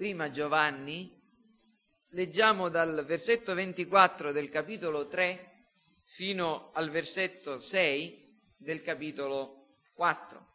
prima 0.00 0.30
Giovanni, 0.30 1.14
leggiamo 2.12 2.70
dal 2.70 3.04
versetto 3.04 3.52
24 3.52 4.32
del 4.32 4.48
capitolo 4.48 5.08
3 5.08 5.66
fino 6.04 6.70
al 6.72 6.88
versetto 6.88 7.60
6 7.60 8.54
del 8.56 8.80
capitolo 8.80 9.74
4. 9.92 10.46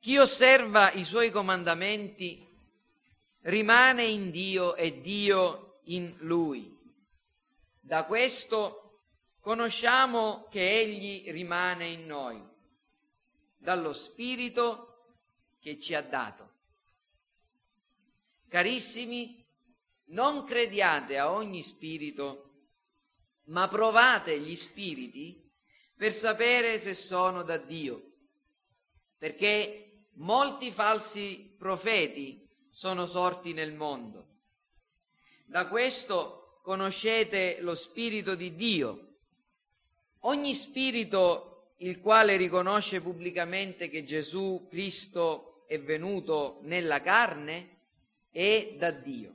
Chi 0.00 0.18
osserva 0.18 0.90
i 0.90 1.04
suoi 1.04 1.30
comandamenti 1.30 2.44
rimane 3.42 4.02
in 4.02 4.32
Dio 4.32 4.74
e 4.74 5.00
Dio 5.00 5.78
in 5.84 6.16
lui. 6.18 6.76
Da 7.78 8.06
questo 8.06 9.04
conosciamo 9.38 10.48
che 10.50 10.80
Egli 10.80 11.30
rimane 11.30 11.86
in 11.86 12.06
noi, 12.06 12.50
dallo 13.62 13.92
Spirito 13.92 14.88
che 15.60 15.78
ci 15.78 15.94
ha 15.94 16.02
dato. 16.02 16.50
Carissimi, 18.48 19.46
non 20.06 20.44
crediate 20.44 21.16
a 21.16 21.32
ogni 21.32 21.62
spirito, 21.62 22.50
ma 23.44 23.68
provate 23.68 24.38
gli 24.40 24.56
spiriti 24.56 25.48
per 25.96 26.12
sapere 26.12 26.80
se 26.80 26.92
sono 26.92 27.42
da 27.44 27.56
Dio, 27.56 28.14
perché 29.16 30.08
molti 30.14 30.72
falsi 30.72 31.54
profeti 31.56 32.46
sono 32.68 33.06
sorti 33.06 33.52
nel 33.52 33.72
mondo. 33.72 34.40
Da 35.46 35.68
questo 35.68 36.58
conoscete 36.62 37.60
lo 37.60 37.76
spirito 37.76 38.34
di 38.34 38.54
Dio. 38.54 39.18
Ogni 40.24 40.54
spirito 40.54 41.51
il 41.82 42.00
quale 42.00 42.36
riconosce 42.36 43.00
pubblicamente 43.00 43.88
che 43.88 44.04
Gesù 44.04 44.66
Cristo 44.68 45.64
è 45.66 45.80
venuto 45.80 46.58
nella 46.62 47.00
carne 47.00 47.78
è 48.30 48.74
da 48.78 48.90
Dio. 48.90 49.34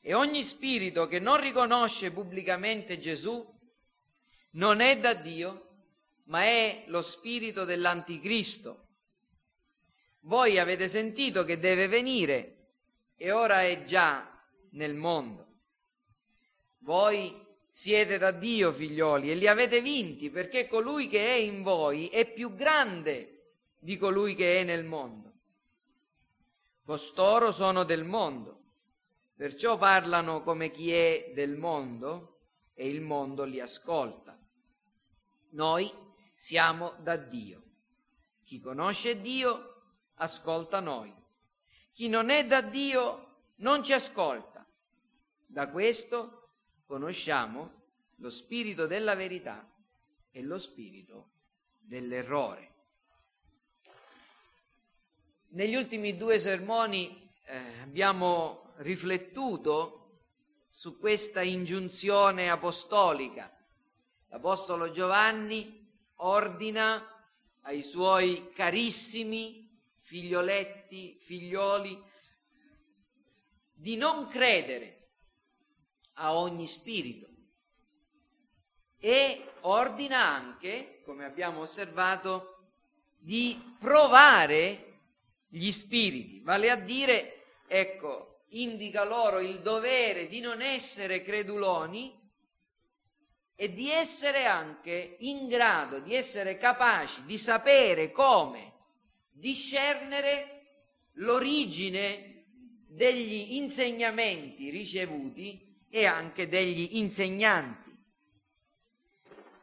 E 0.00 0.14
ogni 0.14 0.42
spirito 0.42 1.06
che 1.06 1.18
non 1.18 1.40
riconosce 1.40 2.10
pubblicamente 2.10 2.98
Gesù 2.98 3.44
non 4.52 4.80
è 4.80 4.98
da 4.98 5.14
Dio, 5.14 5.68
ma 6.24 6.42
è 6.42 6.84
lo 6.86 7.00
spirito 7.00 7.64
dell'anticristo. 7.64 8.84
Voi 10.20 10.58
avete 10.58 10.86
sentito 10.86 11.44
che 11.44 11.58
deve 11.58 11.88
venire 11.88 12.72
e 13.16 13.30
ora 13.30 13.62
è 13.62 13.84
già 13.84 14.44
nel 14.72 14.94
mondo. 14.94 15.46
Voi 16.78 17.45
siete 17.76 18.16
da 18.16 18.30
Dio, 18.30 18.72
figlioli, 18.72 19.30
e 19.30 19.34
li 19.34 19.46
avete 19.46 19.82
vinti 19.82 20.30
perché 20.30 20.66
colui 20.66 21.08
che 21.08 21.26
è 21.26 21.34
in 21.34 21.62
voi 21.62 22.08
è 22.08 22.26
più 22.26 22.54
grande 22.54 23.50
di 23.78 23.98
colui 23.98 24.34
che 24.34 24.60
è 24.60 24.64
nel 24.64 24.82
mondo. 24.82 25.32
Costoro 26.86 27.52
sono 27.52 27.84
del 27.84 28.04
mondo 28.04 28.62
Perciò 29.36 29.76
parlano 29.76 30.42
come 30.42 30.70
chi 30.70 30.90
è 30.90 31.32
del 31.34 31.58
mondo 31.58 32.38
e 32.72 32.88
il 32.88 33.02
mondo 33.02 33.44
li 33.44 33.60
ascolta. 33.60 34.34
Noi 35.50 35.92
siamo 36.34 36.94
da 37.00 37.16
Dio. 37.16 37.62
Chi 38.42 38.58
conosce 38.58 39.20
Dio 39.20 39.82
ascolta 40.14 40.80
noi. 40.80 41.14
Chi 41.92 42.08
non 42.08 42.30
è 42.30 42.46
da 42.46 42.62
Dio 42.62 43.40
non 43.56 43.84
ci 43.84 43.92
ascolta. 43.92 44.66
Da 45.44 45.68
questo 45.68 46.45
conosciamo 46.86 47.84
lo 48.16 48.30
spirito 48.30 48.86
della 48.86 49.14
verità 49.14 49.68
e 50.30 50.42
lo 50.42 50.58
spirito 50.58 51.30
dell'errore. 51.78 52.74
Negli 55.48 55.74
ultimi 55.74 56.16
due 56.16 56.38
sermoni 56.38 57.30
eh, 57.44 57.80
abbiamo 57.82 58.74
riflettuto 58.78 60.20
su 60.68 60.98
questa 60.98 61.42
ingiunzione 61.42 62.50
apostolica. 62.50 63.50
L'Apostolo 64.28 64.90
Giovanni 64.90 65.88
ordina 66.16 67.02
ai 67.62 67.82
suoi 67.82 68.52
carissimi 68.52 69.66
figlioletti, 70.02 71.18
figlioli, 71.20 72.00
di 73.72 73.96
non 73.96 74.28
credere 74.28 74.95
a 76.16 76.34
ogni 76.34 76.66
spirito. 76.66 77.26
E 78.98 79.52
ordina 79.62 80.24
anche, 80.24 81.00
come 81.04 81.24
abbiamo 81.24 81.60
osservato, 81.60 82.52
di 83.18 83.76
provare 83.78 84.98
gli 85.48 85.70
spiriti, 85.70 86.40
vale 86.40 86.70
a 86.70 86.76
dire, 86.76 87.46
ecco, 87.66 88.44
indica 88.50 89.04
loro 89.04 89.40
il 89.40 89.60
dovere 89.60 90.28
di 90.28 90.40
non 90.40 90.62
essere 90.62 91.22
creduloni 91.22 92.24
e 93.54 93.72
di 93.72 93.90
essere 93.90 94.44
anche 94.44 95.16
in 95.20 95.48
grado, 95.48 95.98
di 95.98 96.14
essere 96.14 96.58
capaci 96.58 97.24
di 97.24 97.38
sapere 97.38 98.12
come 98.12 98.74
discernere 99.30 100.52
l'origine 101.14 102.44
degli 102.86 103.56
insegnamenti 103.56 104.70
ricevuti 104.70 105.66
e 105.88 106.06
anche 106.06 106.48
degli 106.48 106.96
insegnanti. 106.96 107.94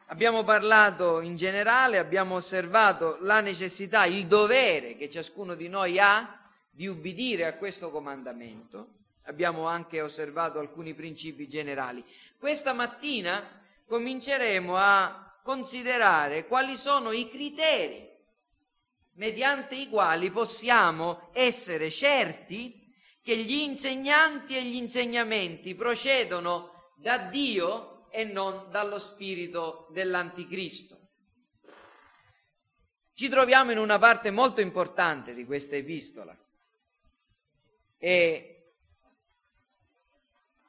Abbiamo 0.06 0.44
parlato 0.44 1.20
in 1.20 1.36
generale, 1.36 1.98
abbiamo 1.98 2.36
osservato 2.36 3.16
la 3.20 3.40
necessità, 3.40 4.04
il 4.04 4.26
dovere 4.26 4.96
che 4.96 5.10
ciascuno 5.10 5.54
di 5.54 5.68
noi 5.68 5.98
ha 5.98 6.40
di 6.70 6.86
ubbidire 6.86 7.46
a 7.46 7.56
questo 7.56 7.90
comandamento. 7.90 8.88
Abbiamo 9.24 9.66
anche 9.66 10.02
osservato 10.02 10.58
alcuni 10.58 10.94
principi 10.94 11.48
generali. 11.48 12.04
Questa 12.38 12.74
mattina 12.74 13.62
cominceremo 13.86 14.76
a 14.76 15.40
considerare 15.42 16.46
quali 16.46 16.76
sono 16.76 17.12
i 17.12 17.28
criteri 17.30 18.12
mediante 19.14 19.74
i 19.74 19.88
quali 19.88 20.30
possiamo 20.30 21.28
essere 21.32 21.90
certi 21.90 22.83
che 23.24 23.38
gli 23.38 23.54
insegnanti 23.54 24.54
e 24.54 24.62
gli 24.62 24.74
insegnamenti 24.74 25.74
procedono 25.74 26.92
da 26.94 27.16
Dio 27.16 28.10
e 28.10 28.24
non 28.24 28.66
dallo 28.70 28.98
spirito 28.98 29.88
dell'anticristo. 29.92 31.00
Ci 33.14 33.28
troviamo 33.30 33.72
in 33.72 33.78
una 33.78 33.98
parte 33.98 34.30
molto 34.30 34.60
importante 34.60 35.32
di 35.32 35.46
questa 35.46 35.74
epistola 35.74 36.36
e 37.96 38.72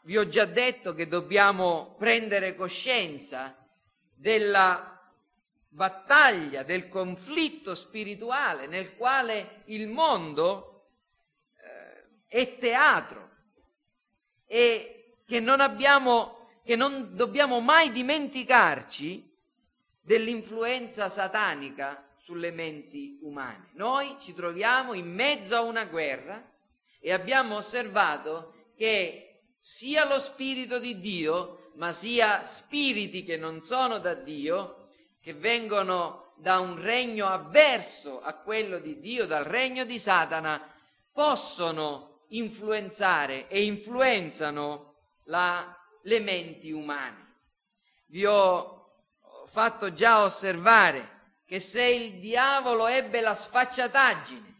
vi 0.03 0.17
ho 0.17 0.25
già 0.29 0.45
detto 0.45 0.93
che 0.93 1.09
dobbiamo 1.09 1.95
prendere 1.97 2.55
coscienza 2.55 3.67
della 4.13 5.11
battaglia, 5.67 6.63
del 6.63 6.87
conflitto 6.87 7.75
spirituale 7.75 8.65
nel 8.65 8.95
quale 8.95 9.63
il 9.65 9.89
mondo 9.89 10.74
è 12.35 12.57
teatro 12.57 13.29
e 14.45 15.19
che 15.25 15.39
non 15.39 15.61
abbiamo, 15.61 16.49
che 16.65 16.75
non 16.75 17.15
dobbiamo 17.15 17.61
mai 17.61 17.93
dimenticarci 17.93 19.33
dell'influenza 20.01 21.07
satanica 21.07 22.05
sulle 22.17 22.51
menti 22.51 23.19
umane. 23.21 23.69
Noi 23.75 24.17
ci 24.19 24.33
troviamo 24.33 24.93
in 24.93 25.09
mezzo 25.13 25.55
a 25.55 25.61
una 25.61 25.85
guerra 25.85 26.45
e 26.99 27.13
abbiamo 27.13 27.55
osservato 27.55 28.71
che 28.75 29.43
sia 29.61 30.05
lo 30.05 30.19
Spirito 30.19 30.77
di 30.77 30.99
Dio, 30.99 31.71
ma 31.75 31.93
sia 31.93 32.43
spiriti 32.43 33.23
che 33.23 33.37
non 33.37 33.63
sono 33.63 33.97
da 33.99 34.13
Dio, 34.13 34.89
che 35.21 35.33
vengono 35.33 36.33
da 36.35 36.59
un 36.59 36.81
regno 36.81 37.27
avverso 37.27 38.19
a 38.19 38.33
quello 38.33 38.79
di 38.79 38.99
Dio, 38.99 39.25
dal 39.25 39.45
regno 39.45 39.85
di 39.85 39.97
Satana, 39.97 40.61
possono 41.13 42.14
influenzare 42.29 43.47
e 43.47 43.63
influenzano 43.63 44.95
la, 45.25 45.75
le 46.03 46.19
menti 46.19 46.71
umane. 46.71 47.33
Vi 48.07 48.25
ho 48.25 48.75
fatto 49.47 49.93
già 49.93 50.23
osservare 50.23 51.13
che 51.45 51.59
se 51.59 51.83
il 51.83 52.19
diavolo 52.19 52.87
ebbe 52.87 53.21
la 53.21 53.35
sfacciataggine 53.35 54.53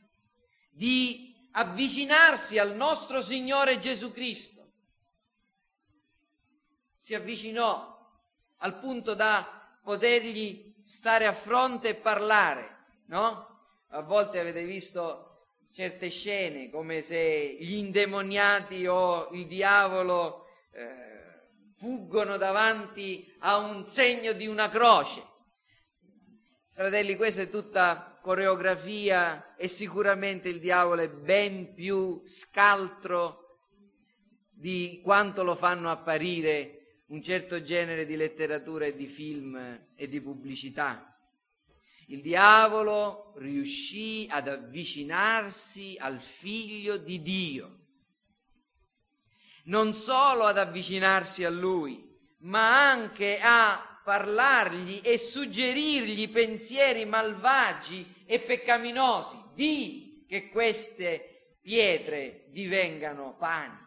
di 0.69 1.49
avvicinarsi 1.51 2.59
al 2.59 2.75
nostro 2.75 3.21
Signore 3.21 3.79
Gesù 3.79 4.11
Cristo. 4.11 4.71
Si 6.99 7.13
avvicinò 7.13 7.93
al 8.57 8.79
punto 8.79 9.13
da 9.13 9.47
potergli 9.81 10.75
stare 10.81 11.25
a 11.25 11.33
fronte 11.33 11.89
e 11.89 11.95
parlare, 11.95 12.85
no? 13.05 13.53
A 13.89 14.01
volte 14.01 14.39
avete 14.39 14.65
visto 14.65 15.24
certe 15.75 16.07
scene 16.07 16.69
come 16.69 17.01
se 17.01 17.57
gli 17.59 17.73
indemoniati 17.73 18.87
o 18.87 19.27
il 19.33 19.45
diavolo 19.45 20.45
eh, 20.71 21.73
fuggono 21.73 22.37
davanti 22.37 23.29
a 23.39 23.57
un 23.57 23.85
segno 23.85 24.31
di 24.31 24.47
una 24.47 24.69
croce. 24.69 25.21
Fratelli, 26.71 27.17
questa 27.17 27.41
è 27.41 27.49
tutta 27.49 28.17
coreografia 28.21 29.53
e 29.57 29.67
sicuramente 29.67 30.47
il 30.47 30.61
diavolo 30.61 31.01
è 31.01 31.09
ben 31.09 31.73
più 31.73 32.21
scaltro 32.25 33.59
di 34.49 35.01
quanto 35.03 35.43
lo 35.43 35.55
fanno 35.55 35.91
apparire 35.91 37.01
un 37.07 37.21
certo 37.21 37.61
genere 37.61 38.05
di 38.05 38.15
letteratura 38.15 38.85
e 38.85 38.95
di 38.95 39.07
film 39.07 39.87
e 39.93 40.07
di 40.07 40.21
pubblicità. 40.21 41.14
Il 42.07 42.21
diavolo 42.21 43.33
riuscì 43.37 44.27
ad 44.29 44.47
avvicinarsi 44.47 45.95
al 45.99 46.21
figlio 46.21 46.97
di 46.97 47.21
Dio. 47.21 47.79
Non 49.65 49.95
solo 49.95 50.43
ad 50.43 50.59
avvicinarsi 50.59 51.43
a 51.43 51.49
lui, 51.49 52.07
ma 52.39 52.89
anche 52.89 53.39
a 53.41 54.01
parlargli 54.03 55.01
e 55.03 55.17
suggerirgli 55.17 56.29
pensieri 56.29 57.05
malvagi 57.05 58.23
e 58.25 58.39
peccaminosi. 58.39 59.37
Di 59.55 60.25
che 60.27 60.49
queste 60.49 61.57
pietre 61.61 62.45
divengano 62.49 63.35
pani. 63.35 63.83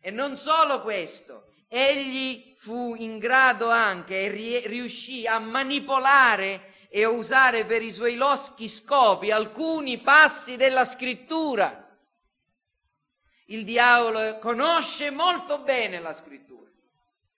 E 0.00 0.10
non 0.12 0.36
solo 0.38 0.82
questo, 0.82 1.49
egli 1.72 2.56
fu 2.58 2.96
in 2.96 3.18
grado 3.18 3.70
anche 3.70 4.22
e 4.22 4.66
riuscì 4.66 5.24
a 5.24 5.38
manipolare 5.38 6.74
e 6.88 7.04
a 7.04 7.10
usare 7.10 7.64
per 7.64 7.80
i 7.80 7.92
suoi 7.92 8.16
loschi 8.16 8.68
scopi 8.68 9.30
alcuni 9.30 10.00
passi 10.00 10.56
della 10.56 10.84
scrittura. 10.84 11.88
Il 13.46 13.62
diavolo 13.62 14.38
conosce 14.38 15.10
molto 15.10 15.60
bene 15.60 16.00
la 16.00 16.12
scrittura, 16.12 16.68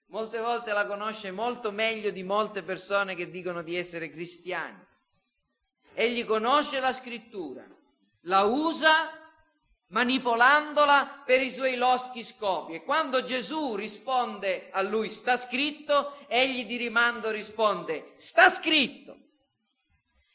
molte 0.07 0.39
volte 0.39 0.73
la 0.73 0.87
conosce 0.87 1.29
molto 1.29 1.71
meglio 1.71 2.09
di 2.09 2.23
molte 2.23 2.63
persone 2.63 3.13
che 3.13 3.29
dicono 3.29 3.61
di 3.61 3.77
essere 3.77 4.09
cristiani. 4.09 4.83
Egli 5.93 6.25
conosce 6.25 6.79
la 6.79 6.91
scrittura, 6.91 7.63
la 8.21 8.41
usa 8.41 9.22
manipolandola 9.93 11.21
per 11.23 11.41
i 11.41 11.51
suoi 11.51 11.75
loschi 11.75 12.23
scopi. 12.23 12.73
E 12.73 12.83
quando 12.83 13.23
Gesù 13.23 13.75
risponde 13.75 14.69
a 14.71 14.81
lui 14.81 15.09
sta 15.09 15.37
scritto, 15.37 16.17
egli 16.27 16.65
di 16.65 16.77
rimando 16.77 17.29
risponde 17.29 18.13
sta 18.15 18.49
scritto. 18.49 19.17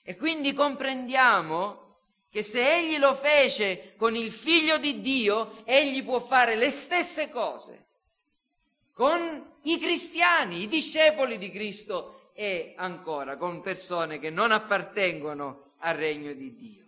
E 0.02 0.16
quindi 0.16 0.52
comprendiamo 0.55 1.87
che 2.31 2.43
se 2.43 2.76
egli 2.76 2.99
lo 2.99 3.14
fece 3.14 3.94
con 3.96 4.14
il 4.14 4.31
figlio 4.31 4.78
di 4.78 5.00
Dio, 5.00 5.62
egli 5.64 6.05
può 6.05 6.20
fare 6.20 6.55
le 6.55 6.70
stesse 6.70 7.28
cose 7.28 7.87
con 8.93 9.55
i 9.62 9.78
cristiani, 9.78 10.62
i 10.62 10.69
discepoli 10.69 11.37
di 11.37 11.50
Cristo 11.50 12.31
e 12.32 12.75
ancora 12.76 13.37
con 13.37 13.60
persone 13.60 14.19
che 14.19 14.31
non 14.31 14.50
appartengono 14.52 15.75
al 15.78 15.94
regno 15.94 16.32
di 16.32 16.55
Dio. 16.55 16.84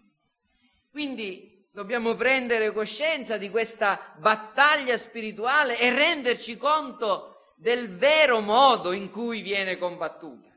Quindi 0.90 1.49
dobbiamo 1.80 2.14
prendere 2.14 2.74
coscienza 2.74 3.38
di 3.38 3.48
questa 3.48 4.12
battaglia 4.18 4.98
spirituale 4.98 5.78
e 5.78 5.88
renderci 5.88 6.58
conto 6.58 7.54
del 7.56 7.96
vero 7.96 8.40
modo 8.40 8.92
in 8.92 9.10
cui 9.10 9.40
viene 9.40 9.78
combattuta. 9.78 10.50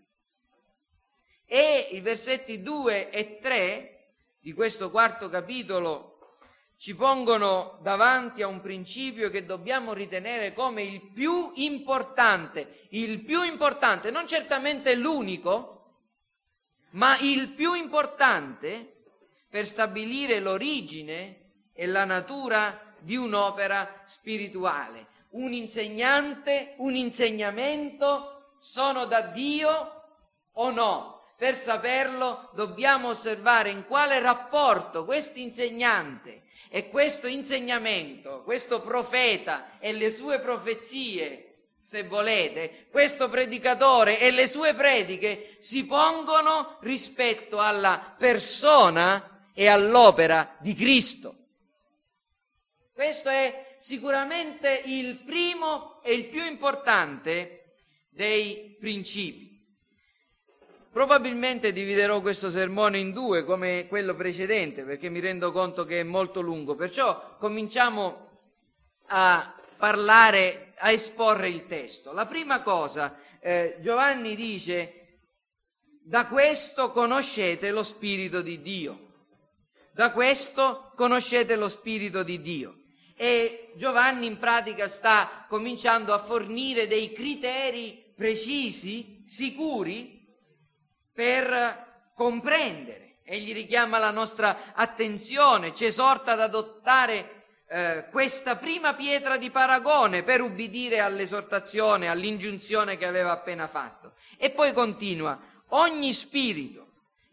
E 1.45 1.87
i 1.91 2.01
versetti 2.01 2.61
2 2.61 3.09
e 3.09 3.39
3 3.41 4.15
di 4.41 4.51
questo 4.51 4.91
quarto 4.91 5.29
capitolo 5.29 6.17
ci 6.75 6.93
pongono 6.93 7.79
davanti 7.81 8.41
a 8.41 8.47
un 8.47 8.59
principio 8.59 9.29
che 9.29 9.45
dobbiamo 9.45 9.93
ritenere 9.93 10.51
come 10.51 10.83
il 10.83 10.99
più 11.13 11.53
importante, 11.55 12.87
il 12.89 13.23
più 13.23 13.43
importante, 13.43 14.11
non 14.11 14.27
certamente 14.27 14.93
l'unico, 14.93 15.99
ma 16.89 17.17
il 17.21 17.47
più 17.47 17.75
importante 17.75 18.92
per 19.53 19.67
stabilire 19.67 20.39
l'origine 20.39 21.41
e 21.75 21.85
la 21.85 22.05
natura 22.05 22.95
di 22.97 23.15
un'opera 23.15 24.01
spirituale. 24.03 25.05
Un 25.33 25.53
insegnante, 25.53 26.73
un 26.77 26.95
insegnamento 26.95 28.53
sono 28.57 29.05
da 29.05 29.21
Dio 29.21 30.05
o 30.53 30.71
no? 30.71 31.21
Per 31.37 31.53
saperlo 31.53 32.49
dobbiamo 32.55 33.09
osservare 33.09 33.69
in 33.69 33.85
quale 33.85 34.19
rapporto 34.19 35.05
questo 35.05 35.37
insegnante 35.37 36.45
e 36.67 36.89
questo 36.89 37.27
insegnamento, 37.27 38.41
questo 38.41 38.81
profeta 38.81 39.77
e 39.77 39.93
le 39.93 40.09
sue 40.09 40.39
profezie, 40.39 41.67
se 41.87 42.01
volete, 42.05 42.87
questo 42.89 43.29
predicatore 43.29 44.19
e 44.19 44.31
le 44.31 44.47
sue 44.47 44.73
prediche 44.73 45.57
si 45.59 45.85
pongono 45.85 46.77
rispetto 46.79 47.59
alla 47.59 48.15
persona 48.17 49.27
e 49.53 49.67
all'opera 49.67 50.55
di 50.59 50.73
Cristo. 50.73 51.35
Questo 52.93 53.29
è 53.29 53.75
sicuramente 53.79 54.81
il 54.85 55.17
primo 55.17 56.01
e 56.03 56.13
il 56.13 56.25
più 56.25 56.43
importante 56.43 57.75
dei 58.09 58.77
principi. 58.79 59.51
Probabilmente 60.91 61.73
dividerò 61.73 62.21
questo 62.21 62.51
sermone 62.51 62.99
in 62.99 63.13
due 63.13 63.43
come 63.43 63.87
quello 63.87 64.15
precedente 64.15 64.83
perché 64.83 65.09
mi 65.09 65.19
rendo 65.19 65.51
conto 65.51 65.85
che 65.85 66.01
è 66.01 66.03
molto 66.03 66.39
lungo, 66.39 66.75
perciò 66.75 67.35
cominciamo 67.39 68.29
a 69.07 69.55
parlare, 69.75 70.73
a 70.77 70.91
esporre 70.91 71.49
il 71.49 71.65
testo. 71.65 72.13
La 72.13 72.27
prima 72.27 72.61
cosa, 72.61 73.17
eh, 73.39 73.77
Giovanni 73.81 74.35
dice, 74.35 75.21
da 76.03 76.27
questo 76.27 76.91
conoscete 76.91 77.71
lo 77.71 77.83
Spirito 77.83 78.41
di 78.41 78.61
Dio. 78.61 79.02
Da 79.93 80.11
questo 80.11 80.91
conoscete 80.95 81.55
lo 81.55 81.67
Spirito 81.67 82.23
di 82.23 82.41
Dio. 82.41 82.77
E 83.15 83.73
Giovanni 83.75 84.25
in 84.25 84.39
pratica 84.39 84.87
sta 84.87 85.45
cominciando 85.47 86.13
a 86.13 86.17
fornire 86.17 86.87
dei 86.87 87.13
criteri 87.13 88.11
precisi, 88.15 89.21
sicuri, 89.23 90.25
per 91.13 92.11
comprendere. 92.15 93.19
Egli 93.23 93.53
richiama 93.53 93.99
la 93.99 94.09
nostra 94.09 94.73
attenzione, 94.73 95.75
ci 95.75 95.85
esorta 95.85 96.31
ad 96.31 96.41
adottare 96.41 97.43
eh, 97.67 98.07
questa 98.09 98.55
prima 98.55 98.95
pietra 98.95 99.37
di 99.37 99.51
paragone 99.51 100.23
per 100.23 100.41
ubbidire 100.41 101.01
all'esortazione, 101.01 102.09
all'ingiunzione 102.09 102.97
che 102.97 103.05
aveva 103.05 103.31
appena 103.31 103.67
fatto. 103.67 104.13
E 104.37 104.49
poi 104.49 104.73
continua, 104.73 105.39
ogni 105.69 106.13
spirito 106.13 106.82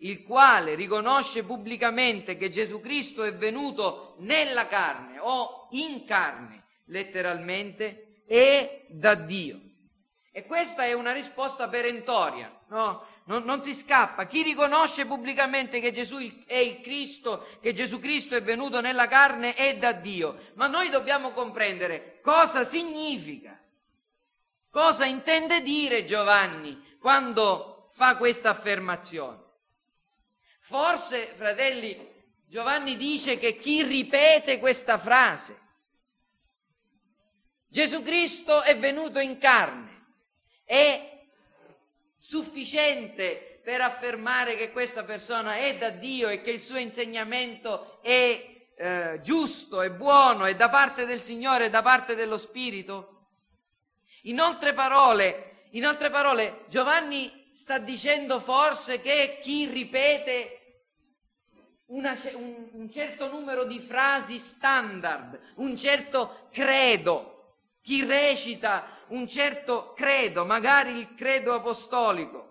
il 0.03 0.23
quale 0.23 0.75
riconosce 0.75 1.45
pubblicamente 1.45 2.37
che 2.37 2.51
Gesù 2.51 2.81
Cristo 2.81 3.23
è 3.23 3.35
venuto 3.35 4.15
nella 4.19 4.67
carne 4.67 5.19
o 5.19 5.69
in 5.73 6.05
carne, 6.05 6.65
letteralmente, 6.87 8.23
è 8.27 8.87
da 8.89 9.15
Dio. 9.15 9.61
E 10.33 10.47
questa 10.47 10.85
è 10.85 10.93
una 10.93 11.13
risposta 11.13 11.69
perentoria, 11.69 12.51
no? 12.69 13.09
Non, 13.25 13.45
non, 13.45 13.63
si 13.63 13.75
scappa. 13.75 14.27
Chi 14.27 14.43
riconosce 14.43 15.05
pubblicamente 15.05 15.81
che 15.81 15.93
Gesù 15.93 16.17
è 16.47 16.57
il 16.57 16.81
Cristo, 16.81 17.47
che 17.61 17.73
Gesù 17.73 18.01
Cristo 18.01 18.35
è 18.35 18.43
venuto 18.43 18.81
nella 18.81 19.07
carne, 19.07 19.55
è 19.55 19.77
da 19.77 19.93
Dio. 19.93 20.37
Ma 20.55 20.67
noi 20.67 20.89
dobbiamo 20.89 21.31
comprendere 21.31 22.21
cosa 22.23 22.65
significa, 22.65 23.61
cosa 24.71 25.05
intende 25.05 25.63
dire 25.63 26.05
Giovanni 26.05 26.97
quando 26.99 27.91
fa 27.93 28.17
questa 28.17 28.51
affermazione. 28.51 29.49
Forse, 30.71 31.27
fratelli, 31.27 31.99
Giovanni 32.47 32.97
dice 32.97 33.39
che 33.39 33.57
chi 33.57 33.83
ripete 33.83 34.61
questa 34.61 34.99
frase, 34.99 35.59
Gesù 37.67 38.05
Cristo 38.05 38.63
è 38.63 38.79
venuto 38.79 39.19
in 39.19 39.39
carne, 39.39 40.05
è 40.65 41.27
sufficiente 42.17 43.61
per 43.65 43.81
affermare 43.81 44.55
che 44.55 44.71
questa 44.71 45.03
persona 45.03 45.57
è 45.57 45.77
da 45.77 45.91
Dio 45.91 46.29
e 46.29 46.41
che 46.41 46.53
il 46.53 46.61
suo 46.61 46.79
insegnamento 46.79 48.01
è 48.01 48.69
eh, 48.77 49.19
giusto, 49.25 49.83
è 49.83 49.91
buono, 49.91 50.45
è 50.45 50.55
da 50.55 50.69
parte 50.69 51.05
del 51.05 51.21
Signore, 51.21 51.65
è 51.65 51.71
da 51.71 51.83
parte 51.83 52.15
dello 52.15 52.39
Spirito? 52.39 53.31
In 54.23 54.39
altre 54.39 54.73
parole, 54.73 55.67
in 55.71 55.85
altre 55.85 56.11
parole, 56.11 56.67
Giovanni 56.69 57.49
sta 57.51 57.79
dicendo 57.79 58.39
forse 58.39 59.01
che 59.01 59.41
chi 59.43 59.67
ripete 59.67 60.60
una, 61.91 62.19
un, 62.35 62.69
un 62.73 62.91
certo 62.91 63.29
numero 63.31 63.65
di 63.65 63.81
frasi 63.81 64.39
standard, 64.39 65.39
un 65.57 65.77
certo 65.77 66.49
credo. 66.51 67.57
Chi 67.83 68.05
recita 68.05 68.99
un 69.09 69.27
certo 69.27 69.93
credo, 69.97 70.45
magari 70.45 70.93
il 70.99 71.15
credo 71.15 71.55
apostolico, 71.55 72.49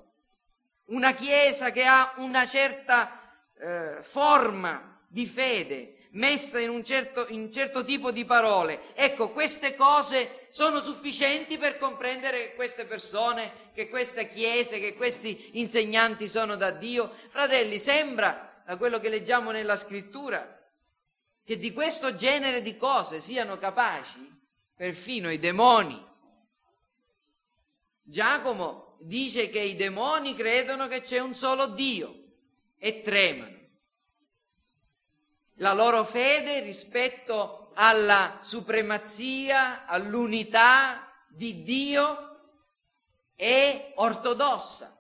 una 0.86 1.14
chiesa 1.14 1.72
che 1.72 1.86
ha 1.86 2.14
una 2.18 2.46
certa 2.46 3.20
eh, 3.58 4.02
forma 4.02 5.00
di 5.08 5.26
fede, 5.28 6.08
messa 6.12 6.60
in 6.60 6.70
un 6.70 6.84
certo, 6.84 7.28
in 7.30 7.42
un 7.42 7.52
certo 7.52 7.86
tipo 7.86 8.12
di 8.12 8.26
parole. 8.26 8.94
Ecco, 8.96 9.30
queste 9.30 9.76
cose 9.76 10.48
sono 10.50 10.82
sufficienti 10.82 11.58
per 11.58 11.78
comprendere 11.78 12.40
che 12.40 12.56
queste 12.56 12.86
persone, 12.86 13.70
che 13.74 13.88
queste 13.88 14.30
chiese, 14.30 14.80
che 14.80 14.96
questi 14.96 15.52
insegnanti 15.60 16.28
sono 16.28 16.56
da 16.56 16.72
Dio. 16.72 17.14
Fratelli, 17.30 17.78
sembra, 17.78 18.49
da 18.70 18.78
quello 18.78 19.00
che 19.00 19.10
leggiamo 19.10 19.50
nella 19.50 19.76
scrittura, 19.76 20.48
che 21.44 21.58
di 21.58 21.74
questo 21.74 22.14
genere 22.14 22.62
di 22.62 22.78
cose 22.78 23.20
siano 23.20 23.58
capaci 23.58 24.32
perfino 24.76 25.32
i 25.32 25.40
demoni. 25.40 26.00
Giacomo 28.04 28.96
dice 29.00 29.50
che 29.50 29.60
i 29.60 29.76
demoni 29.76 30.36
credono 30.36 30.88
che 30.88 31.02
c'è 31.02 31.18
un 31.18 31.34
solo 31.34 31.66
Dio 31.70 32.14
e 32.78 33.02
tremano. 33.02 33.58
La 35.56 35.74
loro 35.74 36.06
fede 36.06 36.60
rispetto 36.60 37.72
alla 37.74 38.38
supremazia, 38.44 39.88
all'unità 39.88 41.12
di 41.28 41.64
Dio 41.64 42.52
è 43.34 43.94
ortodossa, 43.96 44.96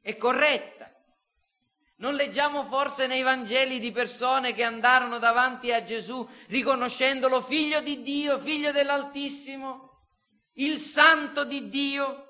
è 0.00 0.16
corretta. 0.16 0.95
Non 1.98 2.14
leggiamo 2.14 2.64
forse 2.64 3.06
nei 3.06 3.22
Vangeli 3.22 3.78
di 3.78 3.90
persone 3.90 4.52
che 4.52 4.62
andarono 4.62 5.18
davanti 5.18 5.72
a 5.72 5.82
Gesù 5.82 6.28
riconoscendolo 6.48 7.40
figlio 7.40 7.80
di 7.80 8.02
Dio, 8.02 8.38
figlio 8.38 8.70
dell'Altissimo, 8.70 10.04
il 10.54 10.78
santo 10.78 11.44
di 11.44 11.70
Dio? 11.70 12.22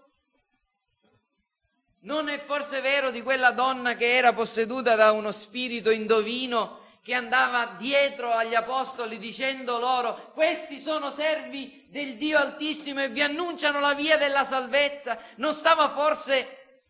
Non 2.03 2.29
è 2.29 2.39
forse 2.39 2.81
vero 2.81 3.11
di 3.11 3.23
quella 3.23 3.51
donna 3.51 3.97
che 3.97 4.15
era 4.15 4.33
posseduta 4.33 4.95
da 4.95 5.11
uno 5.11 5.33
spirito 5.33 5.91
indovino 5.91 6.85
che 7.03 7.15
andava 7.15 7.75
dietro 7.77 8.31
agli 8.33 8.55
apostoli 8.55 9.19
dicendo 9.19 9.79
loro 9.79 10.31
questi 10.33 10.79
sono 10.79 11.11
servi 11.11 11.87
del 11.89 12.17
Dio 12.17 12.39
Altissimo 12.39 13.03
e 13.03 13.09
vi 13.09 13.23
annunciano 13.23 13.81
la 13.81 13.95
via 13.95 14.17
della 14.17 14.45
salvezza? 14.45 15.19
Non 15.37 15.55
stava 15.55 15.89
forse 15.91 16.83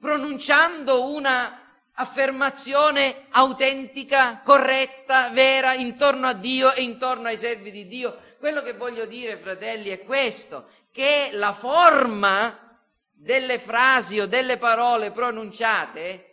pronunciando 0.00 1.10
una 1.12 1.67
affermazione 2.00 3.26
autentica, 3.30 4.40
corretta, 4.44 5.30
vera 5.30 5.74
intorno 5.74 6.28
a 6.28 6.32
Dio 6.32 6.72
e 6.72 6.82
intorno 6.82 7.26
ai 7.26 7.36
servi 7.36 7.72
di 7.72 7.86
Dio? 7.86 8.16
Quello 8.38 8.62
che 8.62 8.74
voglio 8.74 9.04
dire, 9.04 9.36
fratelli, 9.36 9.88
è 9.90 10.04
questo, 10.04 10.68
che 10.92 11.30
la 11.32 11.52
forma 11.52 12.80
delle 13.10 13.58
frasi 13.58 14.20
o 14.20 14.26
delle 14.26 14.58
parole 14.58 15.10
pronunciate 15.10 16.24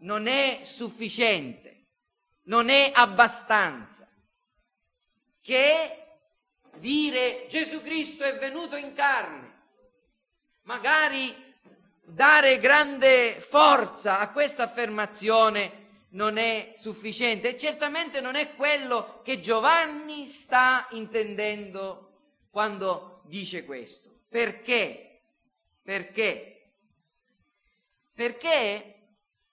non 0.00 0.26
è 0.26 0.60
sufficiente, 0.62 1.86
non 2.44 2.68
è 2.68 2.90
abbastanza, 2.94 4.06
che 5.40 5.96
dire 6.76 7.46
Gesù 7.48 7.80
Cristo 7.82 8.24
è 8.24 8.36
venuto 8.38 8.76
in 8.76 8.92
carne, 8.92 9.58
magari 10.62 11.49
dare 12.12 12.58
grande 12.58 13.32
forza 13.40 14.18
a 14.18 14.30
questa 14.30 14.64
affermazione 14.64 15.78
non 16.10 16.38
è 16.38 16.74
sufficiente 16.76 17.50
e 17.50 17.58
certamente 17.58 18.20
non 18.20 18.34
è 18.34 18.54
quello 18.54 19.20
che 19.22 19.40
Giovanni 19.40 20.26
sta 20.26 20.88
intendendo 20.90 22.10
quando 22.50 23.22
dice 23.26 23.64
questo. 23.64 24.10
Perché? 24.28 25.20
Perché? 25.82 26.72
Perché 28.14 28.94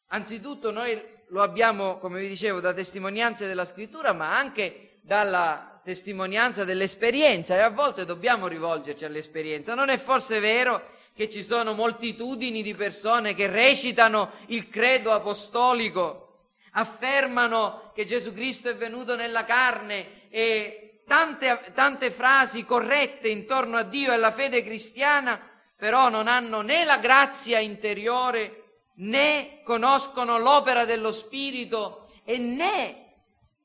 anzitutto 0.08 0.72
noi 0.72 1.00
lo 1.28 1.42
abbiamo, 1.42 2.00
come 2.00 2.20
vi 2.20 2.28
dicevo, 2.28 2.60
da 2.60 2.74
testimonianze 2.74 3.48
della 3.48 3.66
scrittura, 3.66 4.14
ma 4.14 4.38
anche 4.38 5.00
dalla 5.02 5.80
testimonianza 5.84 6.64
dell'esperienza 6.64 7.56
e 7.56 7.60
a 7.60 7.70
volte 7.70 8.04
dobbiamo 8.04 8.48
rivolgerci 8.48 9.06
all'esperienza. 9.06 9.74
Non 9.74 9.90
è 9.90 9.98
forse 9.98 10.40
vero 10.40 10.96
che 11.17 11.31
ci 11.31 11.41
sono 11.41 11.74
moltitudini 11.74 12.62
di 12.62 12.75
persone 12.75 13.33
che 13.33 13.47
recitano 13.47 14.33
il 14.47 14.69
credo 14.69 15.12
apostolico, 15.12 16.43
affermano 16.74 17.91
che 17.95 18.05
Gesù 18.05 18.31
Cristo 18.31 18.69
è 18.69 18.75
venuto 18.75 19.15
nella 19.15 19.43
carne 19.43 20.29
e 20.29 21.01
tante, 21.07 21.71
tante 21.74 22.12
frasi 22.12 22.65
corrette 22.65 23.29
intorno 23.29 23.77
a 23.77 23.83
Dio 23.83 24.12
e 24.12 24.13
alla 24.13 24.31
fede 24.31 24.63
cristiana 24.63 25.41
però 25.75 26.09
non 26.09 26.27
hanno 26.27 26.62
né 26.62 26.86
la 26.86 27.00
grazia 27.00 27.57
interiore 27.57 28.81
né 28.97 29.62
conoscono 29.63 30.38
l'opera 30.38 30.86
dello 30.86 31.12
Spirito 31.12 32.12
e 32.25 32.38
né 32.38 33.05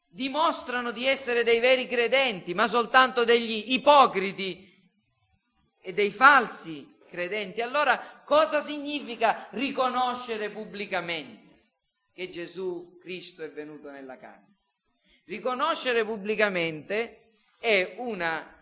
dimostrano 0.09 0.91
di 0.91 1.07
essere 1.07 1.45
dei 1.45 1.61
veri 1.61 1.87
credenti, 1.87 2.55
ma 2.55 2.67
soltanto 2.67 3.25
degli 3.25 3.73
ipocriti 3.73 4.71
e 5.81 5.93
dei 5.93 6.11
falsi 6.11 6.92
credenti. 7.13 7.61
Allora 7.61 8.23
cosa 8.25 8.63
significa 8.63 9.47
riconoscere 9.51 10.49
pubblicamente 10.49 11.51
che 12.13 12.31
Gesù 12.31 12.99
Cristo 13.01 13.45
è 13.45 13.51
venuto 13.51 13.91
nella 13.91 14.17
carne? 14.17 14.57
Riconoscere 15.27 16.05
pubblicamente 16.05 17.35
è 17.61 17.95
una 17.99 18.61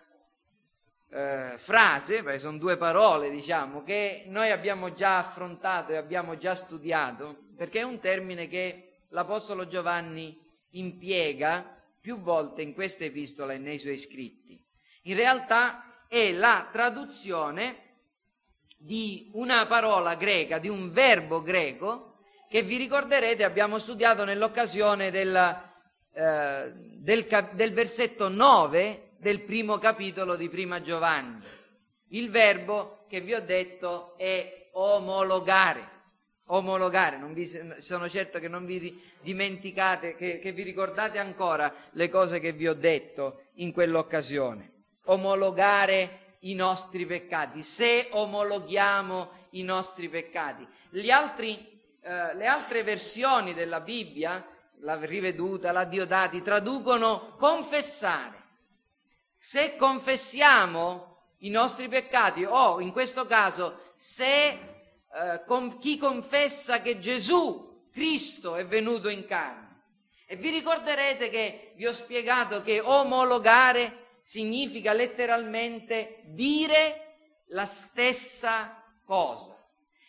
eh, 1.08 1.54
frase, 1.56 2.22
perché 2.22 2.38
sono 2.38 2.58
due 2.58 2.76
parole, 2.76 3.30
diciamo, 3.30 3.82
che 3.82 4.24
noi 4.26 4.50
abbiamo 4.50 4.92
già 4.92 5.18
affrontato 5.18 5.92
e 5.92 5.96
abbiamo 5.96 6.36
già 6.36 6.54
studiato, 6.54 7.46
perché 7.56 7.80
è 7.80 7.84
un 7.84 7.98
termine 7.98 8.46
che 8.48 9.04
l'Apostolo 9.08 9.66
Giovanni 9.66 10.38
impiega 10.72 11.78
più 12.00 12.18
volte 12.20 12.62
in 12.62 12.74
questa 12.74 13.04
epistola 13.04 13.52
e 13.52 13.58
nei 13.58 13.78
suoi 13.78 13.98
scritti. 13.98 14.62
In 15.04 15.16
realtà 15.16 16.04
è 16.08 16.32
la 16.32 16.68
traduzione 16.70 17.89
di 18.82 19.30
una 19.34 19.66
parola 19.66 20.14
greca, 20.14 20.58
di 20.58 20.68
un 20.68 20.90
verbo 20.90 21.42
greco, 21.42 22.14
che 22.48 22.62
vi 22.62 22.78
ricorderete 22.78 23.44
abbiamo 23.44 23.78
studiato 23.78 24.24
nell'occasione 24.24 25.10
del, 25.10 25.62
eh, 26.12 26.72
del, 26.74 27.48
del 27.52 27.72
versetto 27.74 28.28
9 28.28 29.10
del 29.18 29.42
primo 29.42 29.76
capitolo 29.76 30.34
di 30.34 30.48
Prima 30.48 30.80
Giovanni. 30.80 31.44
Il 32.08 32.30
verbo 32.30 33.04
che 33.06 33.20
vi 33.20 33.34
ho 33.34 33.42
detto 33.42 34.16
è 34.16 34.70
omologare. 34.72 35.98
Omologare, 36.46 37.20
vi, 37.32 37.48
sono 37.76 38.08
certo 38.08 38.38
che 38.40 38.48
non 38.48 38.64
vi 38.64 38.98
dimenticate, 39.20 40.16
che, 40.16 40.38
che 40.38 40.52
vi 40.52 40.62
ricordate 40.62 41.18
ancora 41.18 41.72
le 41.92 42.08
cose 42.08 42.40
che 42.40 42.52
vi 42.52 42.66
ho 42.66 42.74
detto 42.74 43.42
in 43.56 43.72
quell'occasione. 43.72 44.72
Omologare 45.04 46.19
i 46.40 46.54
nostri 46.54 47.06
peccati, 47.06 47.62
se 47.62 48.08
omologhiamo 48.10 49.30
i 49.50 49.62
nostri 49.62 50.08
peccati. 50.08 50.66
Altri, 51.10 51.80
eh, 52.00 52.34
le 52.34 52.46
altre 52.46 52.82
versioni 52.82 53.54
della 53.54 53.80
Bibbia, 53.80 54.46
la 54.80 54.98
riveduta, 55.04 55.72
la 55.72 55.84
Diodati, 55.84 56.42
traducono 56.42 57.34
confessare. 57.36 58.38
Se 59.38 59.76
confessiamo 59.76 61.10
i 61.38 61.50
nostri 61.50 61.88
peccati 61.88 62.44
o 62.44 62.80
in 62.80 62.92
questo 62.92 63.26
caso 63.26 63.90
se 63.94 64.48
eh, 64.48 65.42
con, 65.46 65.78
chi 65.78 65.98
confessa 65.98 66.80
che 66.80 66.98
Gesù 66.98 67.88
Cristo 67.92 68.56
è 68.56 68.66
venuto 68.66 69.08
in 69.08 69.26
carne. 69.26 69.68
E 70.26 70.36
vi 70.36 70.50
ricorderete 70.50 71.28
che 71.28 71.72
vi 71.74 71.86
ho 71.86 71.92
spiegato 71.92 72.62
che 72.62 72.80
omologare 72.80 74.09
significa 74.22 74.92
letteralmente 74.92 76.22
dire 76.26 77.44
la 77.48 77.66
stessa 77.66 78.82
cosa. 79.04 79.56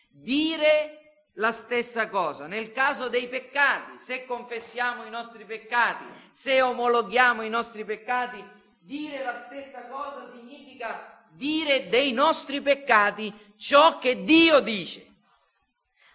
Dire 0.10 0.98
la 1.36 1.52
stessa 1.52 2.10
cosa. 2.10 2.48
Nel 2.48 2.72
caso 2.72 3.10
dei 3.10 3.28
peccati, 3.28 4.00
se 4.00 4.26
confessiamo 4.26 5.06
i 5.06 5.10
nostri 5.10 5.46
peccati, 5.46 6.04
se 6.30 6.62
omologhiamo 6.62 7.42
i 7.42 7.50
nostri 7.50 7.86
peccati, 7.86 8.60
Dire 8.84 9.24
la 9.24 9.46
stessa 9.46 9.88
cosa 9.88 10.32
significa 10.34 11.24
dire 11.30 11.88
dei 11.88 12.12
nostri 12.12 12.62
peccati 12.62 13.32
ciò 13.56 14.00
che 14.00 14.24
Dio 14.24 14.60
dice. 14.60 15.06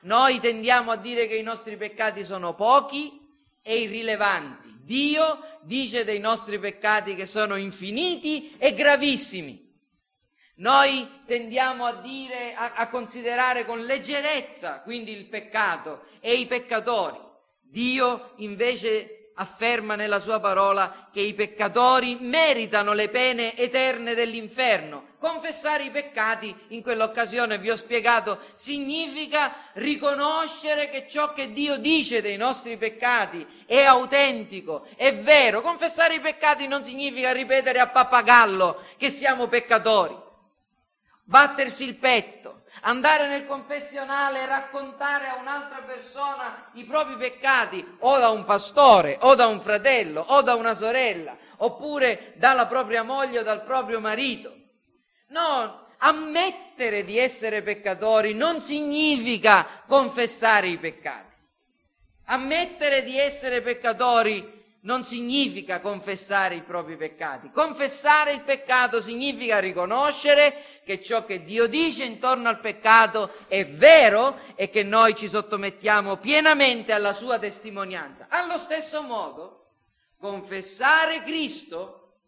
Noi 0.00 0.40
tendiamo 0.40 0.90
a 0.90 0.96
dire 0.96 1.26
che 1.26 1.36
i 1.36 1.42
nostri 1.42 1.76
peccati 1.76 2.24
sono 2.24 2.54
pochi 2.54 3.18
e 3.62 3.80
irrilevanti. 3.80 4.65
Dio 4.86 5.58
dice 5.62 6.04
dei 6.04 6.20
nostri 6.20 6.60
peccati 6.60 7.16
che 7.16 7.26
sono 7.26 7.56
infiniti 7.56 8.54
e 8.56 8.72
gravissimi. 8.72 9.64
Noi 10.58 11.22
tendiamo 11.26 11.84
a 11.84 11.94
dire, 11.94 12.54
a, 12.54 12.74
a 12.74 12.88
considerare 12.88 13.66
con 13.66 13.80
leggerezza 13.80 14.82
quindi 14.82 15.10
il 15.10 15.26
peccato 15.26 16.04
e 16.20 16.34
i 16.34 16.46
peccatori. 16.46 17.18
Dio 17.60 18.34
invece 18.36 19.15
afferma 19.38 19.96
nella 19.96 20.20
sua 20.20 20.40
parola 20.40 21.08
che 21.12 21.20
i 21.20 21.34
peccatori 21.34 22.16
meritano 22.20 22.92
le 22.92 23.08
pene 23.08 23.56
eterne 23.56 24.14
dell'inferno. 24.14 25.14
Confessare 25.18 25.84
i 25.84 25.90
peccati, 25.90 26.54
in 26.68 26.82
quell'occasione 26.82 27.58
vi 27.58 27.70
ho 27.70 27.76
spiegato, 27.76 28.40
significa 28.54 29.54
riconoscere 29.74 30.88
che 30.88 31.06
ciò 31.08 31.32
che 31.32 31.52
Dio 31.52 31.78
dice 31.78 32.22
dei 32.22 32.36
nostri 32.36 32.76
peccati 32.76 33.46
è 33.66 33.82
autentico, 33.82 34.86
è 34.96 35.14
vero. 35.14 35.60
Confessare 35.60 36.14
i 36.14 36.20
peccati 36.20 36.66
non 36.66 36.84
significa 36.84 37.32
ripetere 37.32 37.80
a 37.80 37.88
pappagallo 37.88 38.82
che 38.96 39.10
siamo 39.10 39.48
peccatori, 39.48 40.16
battersi 41.24 41.84
il 41.84 41.96
petto, 41.96 42.55
andare 42.86 43.26
nel 43.28 43.46
confessionale 43.46 44.42
e 44.42 44.46
raccontare 44.46 45.26
a 45.26 45.36
un'altra 45.36 45.82
persona 45.82 46.70
i 46.74 46.84
propri 46.84 47.16
peccati, 47.16 47.84
o 48.00 48.18
da 48.18 48.30
un 48.30 48.44
pastore, 48.44 49.18
o 49.20 49.34
da 49.34 49.46
un 49.46 49.60
fratello, 49.60 50.24
o 50.28 50.42
da 50.42 50.54
una 50.54 50.74
sorella, 50.74 51.36
oppure 51.58 52.32
dalla 52.36 52.66
propria 52.66 53.02
moglie 53.02 53.40
o 53.40 53.42
dal 53.42 53.64
proprio 53.64 54.00
marito. 54.00 54.54
No, 55.28 55.88
ammettere 55.98 57.04
di 57.04 57.18
essere 57.18 57.62
peccatori 57.62 58.34
non 58.34 58.60
significa 58.60 59.66
confessare 59.86 60.68
i 60.68 60.78
peccati. 60.78 61.34
Ammettere 62.26 63.02
di 63.02 63.18
essere 63.18 63.62
peccatori 63.62 64.55
non 64.86 65.04
significa 65.04 65.80
confessare 65.80 66.54
i 66.54 66.62
propri 66.62 66.96
peccati. 66.96 67.50
Confessare 67.50 68.32
il 68.32 68.42
peccato 68.42 69.00
significa 69.00 69.58
riconoscere 69.58 70.80
che 70.84 71.02
ciò 71.02 71.24
che 71.24 71.42
Dio 71.42 71.66
dice 71.66 72.04
intorno 72.04 72.48
al 72.48 72.60
peccato 72.60 73.32
è 73.48 73.66
vero 73.66 74.38
e 74.54 74.70
che 74.70 74.84
noi 74.84 75.16
ci 75.16 75.28
sottomettiamo 75.28 76.18
pienamente 76.18 76.92
alla 76.92 77.12
sua 77.12 77.36
testimonianza. 77.38 78.26
Allo 78.30 78.58
stesso 78.58 79.02
modo, 79.02 79.72
confessare 80.18 81.24
Cristo, 81.24 82.18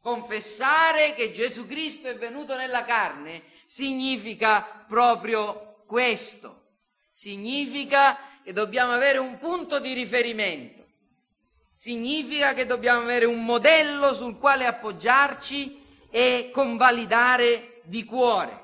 confessare 0.00 1.14
che 1.14 1.32
Gesù 1.32 1.66
Cristo 1.66 2.06
è 2.06 2.16
venuto 2.16 2.54
nella 2.54 2.84
carne, 2.84 3.42
significa 3.66 4.84
proprio 4.86 5.82
questo. 5.86 6.62
Significa 7.10 8.16
che 8.44 8.52
dobbiamo 8.52 8.92
avere 8.92 9.18
un 9.18 9.38
punto 9.38 9.80
di 9.80 9.92
riferimento 9.92 10.83
significa 11.84 12.54
che 12.54 12.64
dobbiamo 12.64 13.02
avere 13.02 13.26
un 13.26 13.44
modello 13.44 14.14
sul 14.14 14.38
quale 14.38 14.64
appoggiarci 14.64 15.82
e 16.10 16.48
convalidare 16.50 17.82
di 17.82 18.04
cuore. 18.04 18.62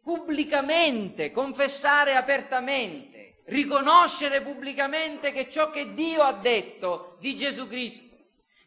Pubblicamente, 0.00 1.32
confessare 1.32 2.14
apertamente, 2.14 3.42
riconoscere 3.46 4.40
pubblicamente 4.40 5.32
che 5.32 5.50
ciò 5.50 5.70
che 5.70 5.94
Dio 5.94 6.22
ha 6.22 6.34
detto 6.34 7.16
di 7.18 7.34
Gesù 7.34 7.66
Cristo, 7.66 8.16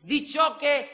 di 0.01 0.27
ciò 0.27 0.57
che, 0.57 0.89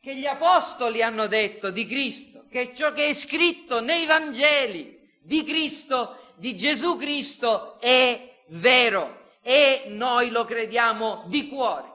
che 0.00 0.16
gli 0.16 0.26
apostoli 0.26 1.04
hanno 1.04 1.28
detto 1.28 1.70
di 1.70 1.86
Cristo, 1.86 2.46
che 2.50 2.74
ciò 2.74 2.92
che 2.92 3.06
è 3.06 3.14
scritto 3.14 3.80
nei 3.80 4.06
Vangeli 4.06 4.98
di 5.20 5.44
Cristo, 5.44 6.32
di 6.34 6.56
Gesù 6.56 6.96
Cristo, 6.96 7.78
è 7.78 8.40
vero 8.48 9.20
e 9.42 9.84
noi 9.88 10.30
lo 10.30 10.44
crediamo 10.44 11.24
di 11.26 11.48
cuore. 11.48 11.90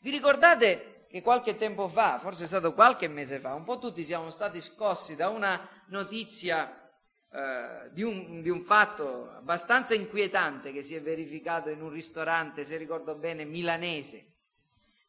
Vi 0.00 0.10
ricordate 0.10 1.06
che 1.10 1.20
qualche 1.22 1.56
tempo 1.56 1.88
fa, 1.88 2.20
forse 2.20 2.44
è 2.44 2.46
stato 2.46 2.72
qualche 2.72 3.08
mese 3.08 3.40
fa, 3.40 3.54
un 3.54 3.64
po' 3.64 3.78
tutti 3.78 4.04
siamo 4.04 4.30
stati 4.30 4.60
scossi 4.60 5.16
da 5.16 5.28
una 5.28 5.68
notizia 5.88 6.88
eh, 7.32 7.90
di, 7.90 8.02
un, 8.02 8.40
di 8.42 8.48
un 8.48 8.62
fatto 8.62 9.30
abbastanza 9.32 9.94
inquietante 9.94 10.72
che 10.72 10.82
si 10.82 10.94
è 10.94 11.02
verificato 11.02 11.68
in 11.68 11.82
un 11.82 11.90
ristorante, 11.90 12.64
se 12.64 12.76
ricordo 12.76 13.16
bene, 13.16 13.44
milanese. 13.44 14.26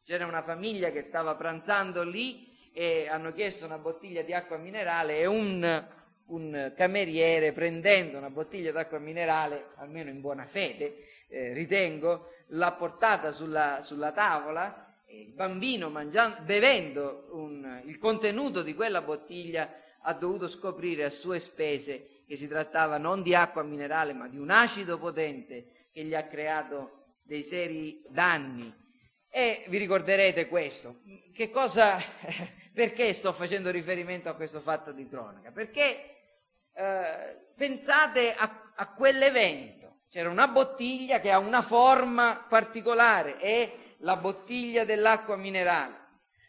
C'era 0.04 0.26
una 0.26 0.42
famiglia 0.42 0.90
che 0.90 1.02
stava 1.02 1.36
pranzando 1.36 2.02
lì 2.02 2.70
e 2.72 3.08
hanno 3.08 3.32
chiesto 3.32 3.64
una 3.64 3.78
bottiglia 3.78 4.22
di 4.22 4.32
acqua 4.32 4.56
minerale 4.56 5.18
e 5.18 5.26
un, 5.26 5.86
un 6.26 6.72
cameriere 6.76 7.52
prendendo 7.52 8.18
una 8.18 8.30
bottiglia 8.30 8.72
d'acqua 8.72 8.98
minerale, 8.98 9.70
almeno 9.76 10.10
in 10.10 10.20
buona 10.20 10.46
fede, 10.46 11.06
eh, 11.32 11.54
ritengo, 11.54 12.28
l'ha 12.48 12.72
portata 12.72 13.32
sulla, 13.32 13.80
sulla 13.80 14.12
tavola, 14.12 14.94
il 15.08 15.32
bambino 15.32 15.88
mangiando, 15.88 16.42
bevendo 16.42 17.28
un, 17.32 17.82
il 17.86 17.98
contenuto 17.98 18.62
di 18.62 18.74
quella 18.74 19.00
bottiglia 19.00 19.80
ha 20.02 20.12
dovuto 20.12 20.46
scoprire 20.46 21.04
a 21.04 21.10
sue 21.10 21.38
spese 21.38 22.22
che 22.26 22.36
si 22.36 22.48
trattava 22.48 22.98
non 22.98 23.22
di 23.22 23.34
acqua 23.34 23.62
minerale 23.62 24.12
ma 24.12 24.28
di 24.28 24.38
un 24.38 24.50
acido 24.50 24.98
potente 24.98 25.88
che 25.92 26.04
gli 26.04 26.14
ha 26.14 26.26
creato 26.26 27.16
dei 27.22 27.42
seri 27.42 28.02
danni. 28.08 28.80
E 29.30 29.64
vi 29.68 29.78
ricorderete 29.78 30.48
questo. 30.48 31.00
Che 31.32 31.50
cosa, 31.50 31.98
perché 32.74 33.12
sto 33.14 33.32
facendo 33.32 33.70
riferimento 33.70 34.28
a 34.28 34.34
questo 34.34 34.60
fatto 34.60 34.92
di 34.92 35.08
cronaca? 35.08 35.50
Perché 35.50 36.16
eh, 36.74 37.36
pensate 37.56 38.34
a, 38.34 38.72
a 38.74 38.92
quell'evento 38.92 39.81
c'era 40.12 40.28
una 40.28 40.46
bottiglia 40.46 41.20
che 41.20 41.30
ha 41.30 41.38
una 41.38 41.62
forma 41.62 42.44
particolare, 42.46 43.38
è 43.38 43.72
la 44.00 44.16
bottiglia 44.16 44.84
dell'acqua 44.84 45.36
minerale. 45.36 46.00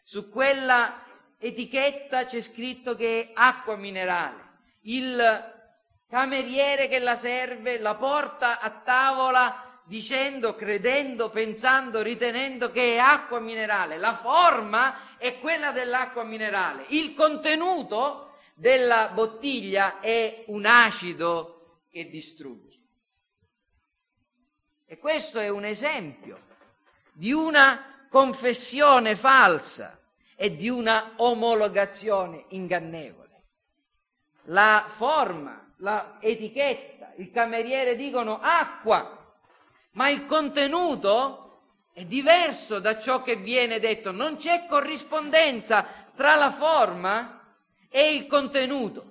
Su 0.04 0.28
quella 0.28 1.02
etichetta 1.38 2.26
c'è 2.26 2.42
scritto 2.42 2.94
che 2.94 3.22
è 3.22 3.30
acqua 3.32 3.74
minerale. 3.76 4.42
Il 4.82 5.52
cameriere 6.06 6.88
che 6.88 6.98
la 6.98 7.16
serve 7.16 7.78
la 7.78 7.94
porta 7.94 8.60
a 8.60 8.68
tavola 8.68 9.80
dicendo, 9.86 10.54
credendo, 10.54 11.30
pensando, 11.30 12.02
ritenendo 12.02 12.70
che 12.70 12.96
è 12.96 12.98
acqua 12.98 13.40
minerale. 13.40 13.96
La 13.96 14.14
forma 14.14 15.16
è 15.16 15.38
quella 15.38 15.70
dell'acqua 15.70 16.22
minerale. 16.22 16.84
Il 16.88 17.14
contenuto 17.14 18.34
della 18.52 19.08
bottiglia 19.08 20.00
è 20.00 20.44
un 20.48 20.66
acido 20.66 21.78
che 21.88 22.10
distrugge. 22.10 22.63
E 24.94 24.98
questo 24.98 25.40
è 25.40 25.48
un 25.48 25.64
esempio 25.64 26.40
di 27.10 27.32
una 27.32 28.06
confessione 28.08 29.16
falsa 29.16 29.98
e 30.36 30.54
di 30.54 30.68
una 30.68 31.14
omologazione 31.16 32.44
ingannevole. 32.50 33.42
La 34.44 34.86
forma, 34.86 35.74
l'etichetta, 35.78 37.12
il 37.16 37.32
cameriere 37.32 37.96
dicono 37.96 38.38
acqua, 38.40 39.34
ma 39.94 40.08
il 40.10 40.26
contenuto 40.26 41.62
è 41.92 42.04
diverso 42.04 42.78
da 42.78 42.96
ciò 42.96 43.20
che 43.24 43.34
viene 43.34 43.80
detto, 43.80 44.12
non 44.12 44.36
c'è 44.36 44.66
corrispondenza 44.68 45.84
tra 46.14 46.36
la 46.36 46.52
forma 46.52 47.56
e 47.88 48.14
il 48.14 48.28
contenuto. 48.28 49.10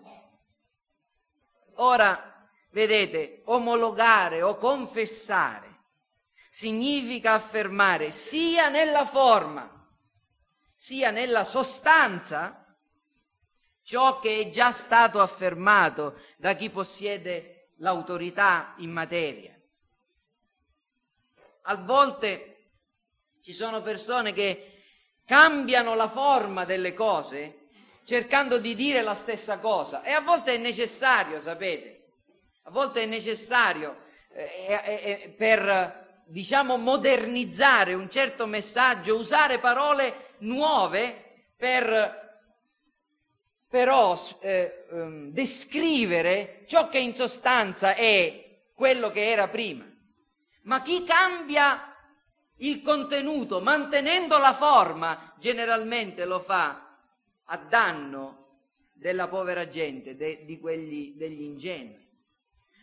Ora, 1.73 2.47
vedete, 2.69 3.41
omologare 3.43 4.41
o 4.41 4.55
confessare 4.55 5.71
significa 6.53 7.33
affermare 7.33 8.11
sia 8.11 8.69
nella 8.69 9.07
forma 9.07 9.67
sia 10.75 11.09
nella 11.09 11.45
sostanza 11.45 12.77
ciò 13.81 14.19
che 14.19 14.39
è 14.39 14.49
già 14.51 14.71
stato 14.71 15.19
affermato 15.19 16.19
da 16.37 16.53
chi 16.53 16.69
possiede 16.69 17.69
l'autorità 17.77 18.75
in 18.77 18.91
materia. 18.91 19.59
A 21.63 21.75
volte 21.77 22.67
ci 23.41 23.51
sono 23.51 23.81
persone 23.81 24.31
che 24.31 24.83
cambiano 25.25 25.95
la 25.95 26.07
forma 26.07 26.65
delle 26.65 26.93
cose 26.93 27.69
cercando 28.03 28.59
di 28.59 28.75
dire 28.75 29.01
la 29.01 29.15
stessa 29.15 29.57
cosa 29.57 30.03
e 30.03 30.11
a 30.11 30.21
volte 30.21 30.53
è 30.53 30.57
necessario, 30.57 31.41
sapete, 31.41 32.11
a 32.65 32.69
volte 32.69 33.01
è 33.01 33.05
necessario 33.07 34.03
eh, 34.29 34.67
eh, 34.67 35.01
eh, 35.03 35.29
per 35.35 36.02
diciamo, 36.25 36.77
modernizzare 36.77 37.93
un 37.93 38.09
certo 38.09 38.45
messaggio, 38.45 39.15
usare 39.17 39.59
parole 39.59 40.35
nuove 40.39 41.45
per 41.55 42.21
però 43.73 44.15
eh, 44.41 44.85
um, 44.91 45.31
descrivere 45.31 46.63
ciò 46.67 46.89
che 46.89 46.99
in 46.99 47.15
sostanza 47.15 47.95
è 47.95 48.59
quello 48.71 49.09
che 49.09 49.31
era 49.31 49.47
prima. 49.47 49.83
Ma 50.65 50.83
chi 50.83 51.03
cambia 51.03 51.95
il 52.57 52.83
contenuto 52.83 53.61
mantenendo 53.61 54.37
la 54.37 54.53
forma 54.53 55.33
generalmente 55.39 56.23
lo 56.25 56.39
fa 56.39 56.99
a 57.45 57.57
danno 57.57 58.59
della 58.93 59.27
povera 59.27 59.67
gente, 59.67 60.15
de, 60.15 60.45
di 60.45 60.59
quelli, 60.59 61.15
degli 61.15 61.41
ingenui. 61.41 62.07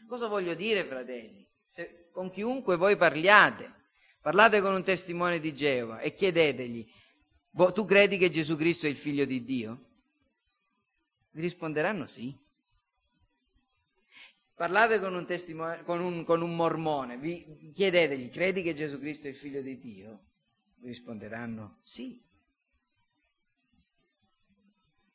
Cosa 0.09 0.27
voglio 0.27 0.55
dire, 0.55 0.85
fratelli? 0.85 1.49
Se 1.65 2.00
con 2.13 2.31
chiunque 2.31 2.77
voi 2.77 2.97
parliate. 2.97 3.79
Parlate 4.21 4.61
con 4.61 4.75
un 4.75 4.85
testimone 4.85 5.41
di 5.41 5.55
Geova 5.55 6.01
e 6.01 6.13
chiedetegli, 6.13 6.87
tu 7.73 7.85
credi 7.87 8.19
che 8.19 8.29
Gesù 8.29 8.57
Cristo 8.57 8.87
è 8.87 8.91
il 8.91 8.97
figlio 8.97 9.25
di 9.25 9.45
Dio? 9.45 9.87
Vi 11.31 11.41
risponderanno 11.41 12.05
sì. 12.07 12.37
Parlate 14.55 15.01
con 15.01 15.15
un, 15.15 15.25
testimone, 15.25 15.83
con 15.85 16.01
un, 16.01 16.25
con 16.25 16.43
un 16.43 16.55
mormone, 16.55 17.17
vi 17.17 17.73
chiedetegli, 17.75 18.29
credi 18.29 18.63
che 18.63 18.75
Gesù 18.75 18.99
Cristo 18.99 19.27
è 19.27 19.31
il 19.31 19.37
figlio 19.37 19.63
di 19.63 19.79
Dio? 19.79 20.27
Risponderanno 20.83 21.79
sì. 21.81 22.23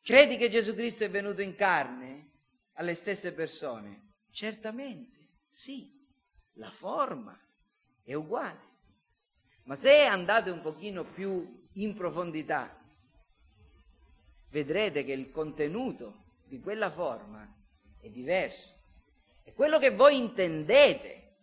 Credi 0.01 0.37
che 0.37 0.49
Gesù 0.49 0.73
Cristo 0.73 1.03
è 1.03 1.09
venuto 1.11 1.41
in 1.41 1.55
carne 1.55 2.31
alle 2.73 2.95
stesse 2.95 3.33
persone? 3.33 4.13
Certamente, 4.31 5.29
sì. 5.49 5.94
La 6.55 6.71
forma 6.71 7.37
è 8.03 8.13
uguale. 8.13 8.73
Ma 9.63 9.75
se 9.75 10.05
andate 10.05 10.49
un 10.49 10.61
pochino 10.61 11.03
più 11.03 11.63
in 11.73 11.93
profondità, 11.95 12.77
vedrete 14.49 15.03
che 15.03 15.11
il 15.11 15.31
contenuto 15.31 16.23
di 16.45 16.59
quella 16.59 16.91
forma 16.91 17.45
è 17.99 18.09
diverso. 18.09 18.75
E 19.43 19.53
quello 19.53 19.79
che 19.79 19.91
voi 19.91 20.17
intendete 20.17 21.33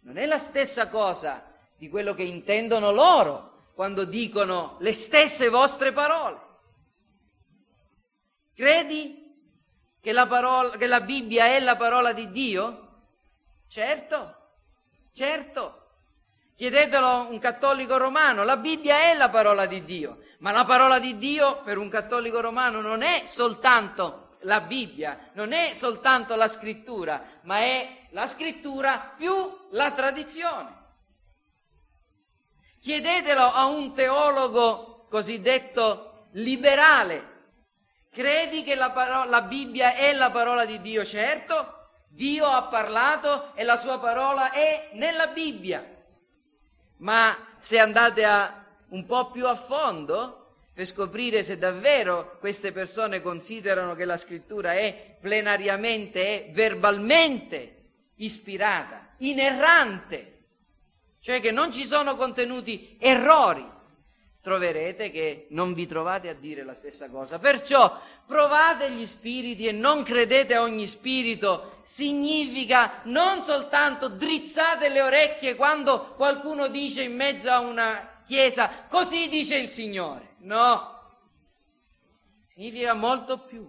non 0.00 0.16
è 0.16 0.26
la 0.26 0.38
stessa 0.38 0.88
cosa 0.88 1.44
di 1.76 1.88
quello 1.88 2.14
che 2.14 2.22
intendono 2.22 2.90
loro 2.90 3.68
quando 3.74 4.04
dicono 4.04 4.76
le 4.80 4.92
stesse 4.92 5.48
vostre 5.48 5.92
parole. 5.92 6.48
Credi 8.54 9.20
che 10.00 10.12
la, 10.12 10.26
parola, 10.26 10.76
che 10.76 10.86
la 10.86 11.00
Bibbia 11.00 11.46
è 11.46 11.60
la 11.60 11.76
parola 11.76 12.12
di 12.12 12.30
Dio? 12.30 12.88
Certo, 13.68 14.39
certo. 15.12 15.76
Chiedetelo 16.56 17.06
a 17.06 17.20
un 17.20 17.38
cattolico 17.38 17.96
romano, 17.96 18.44
la 18.44 18.58
Bibbia 18.58 19.10
è 19.10 19.14
la 19.14 19.30
parola 19.30 19.64
di 19.64 19.82
Dio, 19.84 20.18
ma 20.40 20.52
la 20.52 20.66
parola 20.66 20.98
di 20.98 21.16
Dio 21.16 21.62
per 21.62 21.78
un 21.78 21.88
cattolico 21.88 22.40
romano 22.40 22.82
non 22.82 23.00
è 23.00 23.22
soltanto 23.24 24.36
la 24.40 24.60
Bibbia, 24.60 25.30
non 25.32 25.52
è 25.52 25.72
soltanto 25.74 26.34
la 26.34 26.48
scrittura, 26.48 27.40
ma 27.44 27.60
è 27.60 28.06
la 28.10 28.26
scrittura 28.26 29.14
più 29.16 29.32
la 29.70 29.90
tradizione. 29.92 30.78
Chiedetelo 32.80 33.42
a 33.42 33.64
un 33.64 33.94
teologo 33.94 35.06
cosiddetto 35.08 36.28
liberale. 36.32 37.28
Credi 38.10 38.64
che 38.64 38.74
la, 38.74 38.90
parola, 38.90 39.24
la 39.24 39.42
Bibbia 39.42 39.94
è 39.94 40.12
la 40.12 40.30
parola 40.30 40.64
di 40.64 40.80
Dio? 40.80 41.04
Certo, 41.04 41.79
Dio 42.12 42.46
ha 42.46 42.64
parlato 42.64 43.54
e 43.54 43.62
la 43.62 43.76
sua 43.76 43.98
parola 44.00 44.50
è 44.50 44.90
nella 44.94 45.28
Bibbia. 45.28 45.98
Ma 46.98 47.36
se 47.58 47.78
andate 47.78 48.24
a, 48.24 48.64
un 48.88 49.06
po' 49.06 49.30
più 49.30 49.46
a 49.46 49.54
fondo 49.54 50.40
per 50.74 50.84
scoprire 50.86 51.44
se 51.44 51.56
davvero 51.56 52.36
queste 52.40 52.72
persone 52.72 53.22
considerano 53.22 53.94
che 53.94 54.04
la 54.04 54.16
scrittura 54.16 54.72
è 54.72 55.16
plenariamente 55.20 56.46
e 56.46 56.50
verbalmente 56.52 57.76
ispirata, 58.16 59.14
inerrante, 59.18 60.38
cioè 61.20 61.40
che 61.40 61.50
non 61.52 61.72
ci 61.72 61.84
sono 61.84 62.16
contenuti 62.16 62.96
errori, 62.98 63.66
troverete 64.40 65.10
che 65.10 65.46
non 65.50 65.74
vi 65.74 65.86
trovate 65.86 66.28
a 66.28 66.34
dire 66.34 66.64
la 66.64 66.74
stessa 66.74 67.08
cosa. 67.10 67.38
Perciò 67.38 68.00
provate 68.30 68.92
gli 68.92 69.08
spiriti 69.08 69.66
e 69.66 69.72
non 69.72 70.04
credete 70.04 70.54
a 70.54 70.62
ogni 70.62 70.86
spirito, 70.86 71.80
significa 71.82 73.00
non 73.06 73.42
soltanto 73.42 74.08
drizzate 74.08 74.88
le 74.88 75.02
orecchie 75.02 75.56
quando 75.56 76.14
qualcuno 76.14 76.68
dice 76.68 77.02
in 77.02 77.16
mezzo 77.16 77.50
a 77.50 77.58
una 77.58 78.22
chiesa, 78.24 78.86
così 78.88 79.28
dice 79.28 79.58
il 79.58 79.68
Signore. 79.68 80.36
No, 80.42 81.10
significa 82.46 82.94
molto 82.94 83.38
più. 83.38 83.68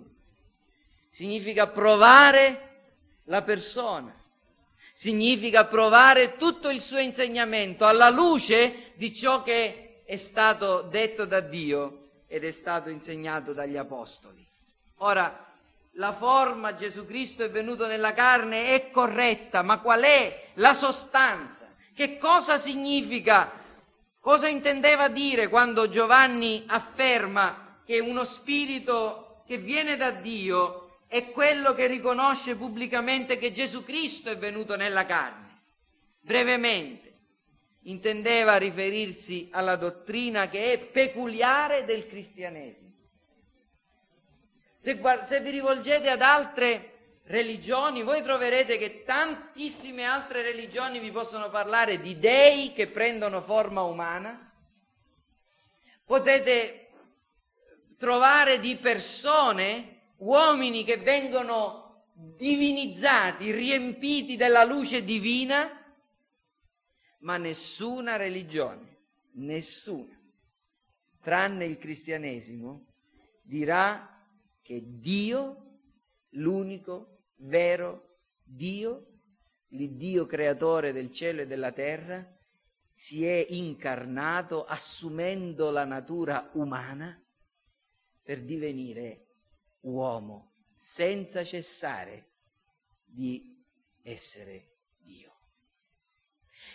Significa 1.09 1.65
provare 1.65 2.91
la 3.25 3.41
persona, 3.41 4.15
significa 4.93 5.65
provare 5.65 6.37
tutto 6.37 6.69
il 6.69 6.81
suo 6.81 6.99
insegnamento 6.99 7.87
alla 7.87 8.09
luce 8.09 8.91
di 8.93 9.11
ciò 9.11 9.41
che 9.41 10.03
è 10.05 10.15
stato 10.17 10.83
detto 10.83 11.25
da 11.25 11.39
Dio 11.39 12.09
ed 12.27 12.43
è 12.43 12.51
stato 12.51 12.89
insegnato 12.89 13.53
dagli 13.53 13.75
Apostoli. 13.75 14.49
Ora, 15.03 15.51
la 15.93 16.13
forma 16.13 16.75
Gesù 16.75 17.07
Cristo 17.07 17.43
è 17.43 17.49
venuto 17.49 17.87
nella 17.87 18.13
carne 18.13 18.67
è 18.67 18.91
corretta, 18.91 19.63
ma 19.63 19.79
qual 19.79 20.03
è 20.03 20.49
la 20.55 20.75
sostanza? 20.75 21.73
Che 21.93 22.19
cosa 22.19 22.59
significa? 22.59 23.51
Cosa 24.19 24.47
intendeva 24.47 25.07
dire 25.07 25.47
quando 25.47 25.89
Giovanni 25.89 26.63
afferma 26.67 27.79
che 27.83 27.99
uno 27.99 28.23
spirito 28.25 29.41
che 29.47 29.57
viene 29.57 29.97
da 29.97 30.11
Dio 30.11 30.99
è 31.07 31.31
quello 31.31 31.73
che 31.73 31.87
riconosce 31.87 32.55
pubblicamente 32.55 33.39
che 33.39 33.51
Gesù 33.51 33.83
Cristo 33.83 34.29
è 34.29 34.37
venuto 34.37 34.75
nella 34.75 35.07
carne? 35.07 35.61
Brevemente, 36.19 37.17
intendeva 37.85 38.55
riferirsi 38.57 39.49
alla 39.51 39.77
dottrina 39.77 40.47
che 40.47 40.73
è 40.73 40.77
peculiare 40.77 41.85
del 41.85 42.05
cristianesimo. 42.05 42.91
Se, 44.81 44.99
se, 45.21 45.41
vi 45.41 45.51
rivolgete 45.51 46.09
ad 46.09 46.23
altre 46.23 47.19
religioni, 47.25 48.01
voi 48.01 48.23
troverete 48.23 48.79
che 48.79 49.03
tantissime 49.03 50.05
altre 50.05 50.41
religioni 50.41 50.97
vi 50.97 51.11
possono 51.11 51.51
parlare 51.51 52.01
di 52.01 52.17
dei 52.17 52.73
che 52.73 52.87
prendono 52.87 53.43
forma 53.43 53.83
umana. 53.83 54.51
Potete 56.03 56.93
trovare 57.95 58.57
di 58.57 58.75
persone, 58.75 60.13
uomini 60.17 60.83
che 60.83 60.97
vengono 60.97 62.07
divinizzati, 62.15 63.51
riempiti 63.51 64.35
della 64.35 64.63
luce 64.63 65.03
divina, 65.03 65.79
ma 67.19 67.37
nessuna 67.37 68.15
religione, 68.15 68.97
nessuna, 69.33 70.19
tranne 71.21 71.65
il 71.65 71.77
cristianesimo, 71.77 72.87
dirà 73.43 74.10
che 74.71 74.83
Dio, 74.85 75.79
l'unico 76.35 77.25
vero 77.39 78.19
Dio, 78.41 79.19
l'Iddio 79.71 80.25
creatore 80.25 80.93
del 80.93 81.11
cielo 81.11 81.41
e 81.41 81.45
della 81.45 81.73
terra, 81.73 82.25
si 82.93 83.25
è 83.25 83.45
incarnato 83.49 84.63
assumendo 84.63 85.71
la 85.71 85.83
natura 85.83 86.51
umana 86.53 87.21
per 88.21 88.43
divenire 88.43 89.25
uomo 89.81 90.53
senza 90.73 91.43
cessare 91.43 92.29
di 93.03 93.61
essere 94.03 94.69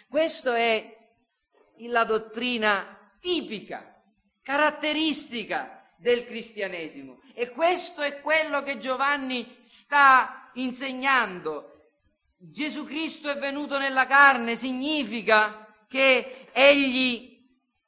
questa 0.08 0.56
è 0.56 0.96
la 1.78 2.04
dottrina 2.04 3.16
tipica, 3.18 4.00
caratteristica 4.40 5.75
del 5.96 6.26
cristianesimo. 6.26 7.20
E 7.34 7.50
questo 7.50 8.02
è 8.02 8.20
quello 8.20 8.62
che 8.62 8.78
Giovanni 8.78 9.58
sta 9.62 10.50
insegnando. 10.54 11.72
Gesù 12.38 12.84
Cristo 12.84 13.30
è 13.30 13.36
venuto 13.36 13.78
nella 13.78 14.06
carne 14.06 14.56
significa 14.56 15.74
che 15.88 16.48
egli 16.52 17.34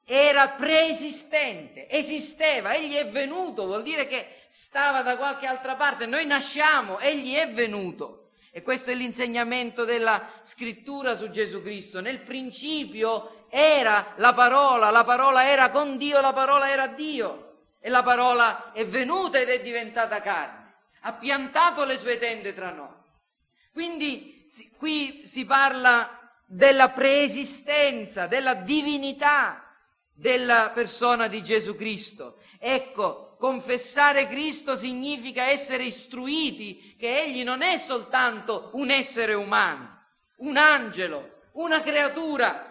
era 0.05 0.49
preesistente, 0.49 1.89
esisteva, 1.89 2.75
egli 2.75 2.95
è 2.95 3.09
venuto, 3.09 3.67
vuol 3.67 3.83
dire 3.83 4.07
che 4.07 4.47
stava 4.49 5.03
da 5.03 5.17
qualche 5.17 5.47
altra 5.47 5.75
parte, 5.75 6.07
noi 6.07 6.25
nasciamo, 6.25 6.99
egli 6.99 7.35
è 7.35 7.53
venuto. 7.53 8.31
E 8.51 8.63
questo 8.63 8.91
è 8.91 8.95
l'insegnamento 8.95 9.85
della 9.85 10.31
scrittura 10.43 11.15
su 11.17 11.31
Gesù 11.31 11.63
Cristo. 11.63 12.01
Nel 12.01 12.21
principio 12.21 13.45
era 13.51 14.15
la 14.17 14.33
parola, 14.33 14.91
la 14.91 15.05
parola 15.05 15.47
era 15.47 15.71
con 15.71 15.97
Dio, 15.99 16.21
la 16.21 16.33
parola 16.33 16.71
era 16.71 16.87
Dio. 16.87 17.48
E 17.81 17.89
la 17.89 18.03
parola 18.03 18.73
è 18.73 18.87
venuta 18.87 19.39
ed 19.39 19.49
è 19.49 19.61
diventata 19.61 20.21
carne. 20.21 20.75
Ha 21.01 21.13
piantato 21.15 21.85
le 21.85 21.97
sue 21.97 22.19
tende 22.19 22.55
tra 22.55 22.71
noi. 22.71 22.97
Quindi 23.73 24.47
qui 24.77 25.23
si 25.27 25.45
parla 25.45 26.19
della 26.47 26.89
preesistenza, 26.91 28.27
della 28.27 28.55
divinità 28.55 29.63
della 30.19 30.71
persona 30.75 31.29
di 31.29 31.43
Gesù 31.45 31.77
Cristo. 31.77 32.39
Ecco, 32.59 33.37
confessare 33.39 34.27
Cristo 34.27 34.75
significa 34.75 35.45
essere 35.45 35.85
istruiti 35.85 36.97
che 36.99 37.23
Egli 37.23 37.45
non 37.45 37.63
è 37.63 37.77
soltanto 37.77 38.71
un 38.73 38.91
essere 38.91 39.35
umano, 39.35 40.03
un 40.39 40.57
angelo, 40.57 41.43
una 41.53 41.81
creatura. 41.83 42.68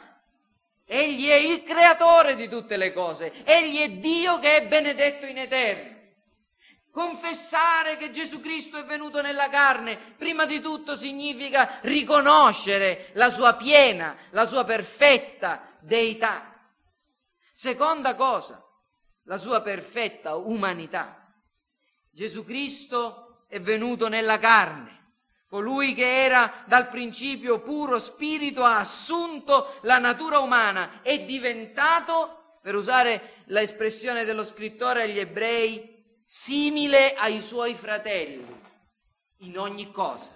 Egli 0.89 1.28
è 1.28 1.36
il 1.36 1.63
creatore 1.63 2.38
di 2.38 2.47
tutte 2.47 2.78
le 2.78 2.93
cose, 2.93 3.43
Egli 3.43 3.80
è 3.80 3.89
Dio 3.89 4.39
che 4.39 4.56
è 4.56 4.67
benedetto 4.67 5.26
in 5.26 5.38
eterno. 5.38 5.95
Confessare 6.89 7.97
che 7.97 8.10
Gesù 8.10 8.39
Cristo 8.39 8.78
è 8.78 8.86
venuto 8.86 9.21
nella 9.21 9.50
carne, 9.50 9.97
prima 10.17 10.45
di 10.45 10.62
tutto 10.62 10.95
significa 10.95 11.80
riconoscere 11.82 13.10
la 13.15 13.30
sua 13.30 13.56
piena, 13.56 14.15
la 14.30 14.47
sua 14.47 14.63
perfetta 14.63 15.78
deità. 15.82 16.58
Seconda 17.52 18.15
cosa, 18.15 18.63
la 19.26 19.38
sua 19.38 19.62
perfetta 19.62 20.36
umanità. 20.36 21.32
Gesù 22.10 22.45
Cristo 22.45 23.45
è 23.50 23.60
venuto 23.60 24.08
nella 24.08 24.39
carne, 24.39 25.07
Colui 25.50 25.94
che 25.94 26.24
era 26.24 26.66
dal 26.66 26.90
principio 26.90 27.60
puro 27.60 28.00
spirito 28.00 28.64
ha 28.64 28.80
assunto 28.80 29.76
la 29.84 29.98
natura 29.98 30.40
umana, 30.40 31.02
è 31.02 31.24
diventato, 31.24 32.60
per 32.62 32.76
usare 32.76 33.44
l'espressione 33.46 34.26
dello 34.26 34.44
scrittore 34.44 35.04
agli 35.04 35.20
ebrei, 35.20 36.04
simile 36.26 37.14
ai 37.14 37.40
suoi 37.40 37.74
fratelli 37.76 38.46
in 39.38 39.58
ogni 39.58 39.90
cosa. 39.92 40.36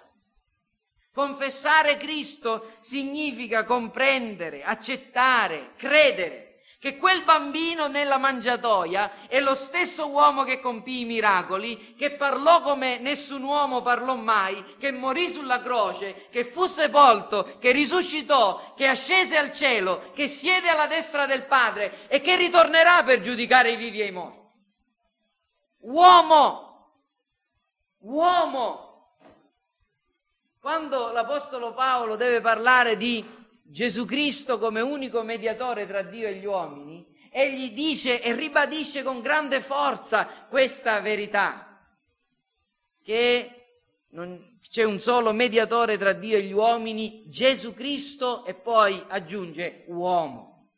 Confessare 1.12 1.98
Cristo 1.98 2.76
significa 2.80 3.64
comprendere, 3.64 4.64
accettare, 4.64 5.72
credere 5.76 6.51
che 6.82 6.96
quel 6.96 7.22
bambino 7.22 7.86
nella 7.86 8.18
mangiatoia 8.18 9.28
è 9.28 9.38
lo 9.38 9.54
stesso 9.54 10.08
uomo 10.08 10.42
che 10.42 10.58
compì 10.58 11.02
i 11.02 11.04
miracoli, 11.04 11.94
che 11.94 12.10
parlò 12.10 12.60
come 12.60 12.98
nessun 12.98 13.44
uomo 13.44 13.82
parlò 13.82 14.16
mai, 14.16 14.74
che 14.80 14.90
morì 14.90 15.30
sulla 15.30 15.62
croce, 15.62 16.26
che 16.28 16.44
fu 16.44 16.66
sepolto, 16.66 17.56
che 17.60 17.70
risuscitò, 17.70 18.74
che 18.74 18.88
ascese 18.88 19.36
al 19.36 19.52
cielo, 19.52 20.10
che 20.12 20.26
siede 20.26 20.70
alla 20.70 20.88
destra 20.88 21.24
del 21.24 21.44
Padre 21.44 22.08
e 22.08 22.20
che 22.20 22.34
ritornerà 22.34 23.04
per 23.04 23.20
giudicare 23.20 23.70
i 23.70 23.76
vivi 23.76 24.00
e 24.00 24.06
i 24.06 24.10
morti. 24.10 24.50
Uomo, 25.82 26.94
uomo. 27.98 29.18
Quando 30.58 31.12
l'Apostolo 31.12 31.74
Paolo 31.74 32.16
deve 32.16 32.40
parlare 32.40 32.96
di 32.96 33.40
Gesù 33.62 34.04
Cristo 34.04 34.58
come 34.58 34.80
unico 34.80 35.22
mediatore 35.22 35.86
tra 35.86 36.02
Dio 36.02 36.28
e 36.28 36.34
gli 36.34 36.44
uomini, 36.44 37.06
egli 37.30 37.72
dice 37.72 38.20
e 38.20 38.34
ribadisce 38.34 39.02
con 39.02 39.20
grande 39.20 39.60
forza 39.60 40.26
questa 40.48 41.00
verità, 41.00 41.80
che 43.02 43.62
non, 44.10 44.58
c'è 44.68 44.84
un 44.84 45.00
solo 45.00 45.32
mediatore 45.32 45.96
tra 45.96 46.12
Dio 46.12 46.36
e 46.36 46.42
gli 46.42 46.52
uomini, 46.52 47.24
Gesù 47.26 47.74
Cristo, 47.74 48.44
e 48.44 48.54
poi 48.54 49.02
aggiunge 49.08 49.84
uomo. 49.86 50.68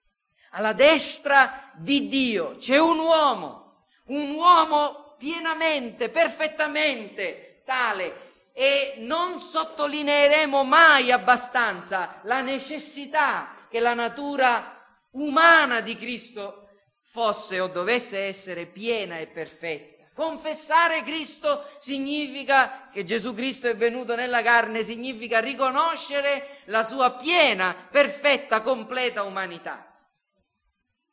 Alla 0.51 0.73
destra 0.73 1.73
di 1.75 2.07
Dio 2.07 2.57
c'è 2.59 2.79
un 2.79 2.99
uomo, 2.99 3.87
un 4.07 4.31
uomo 4.31 5.17
pienamente, 5.19 6.09
perfettamente 6.09 7.63
tale 7.65 8.24
e 8.57 8.95
non 8.99 9.41
sottolineeremo 9.41 10.63
mai 10.63 11.11
abbastanza 11.11 12.21
la 12.23 12.41
necessità 12.41 13.67
che 13.69 13.81
la 13.81 13.95
natura 13.95 14.81
umana 15.11 15.81
di 15.81 15.97
Cristo 15.97 16.69
fosse 17.01 17.59
o 17.59 17.67
dovesse 17.67 18.27
essere 18.27 18.67
piena 18.67 19.19
e 19.19 19.27
perfetta. 19.27 20.05
Confessare 20.15 21.03
Cristo 21.03 21.69
significa 21.79 22.89
che 22.93 23.03
Gesù 23.03 23.35
Cristo 23.35 23.67
è 23.67 23.77
venuto 23.77 24.15
nella 24.15 24.43
carne, 24.43 24.85
significa 24.85 25.41
riconoscere 25.41 26.61
la 26.67 26.85
sua 26.85 27.15
piena, 27.15 27.75
perfetta, 27.91 28.61
completa 28.61 29.25
umanità. 29.25 29.93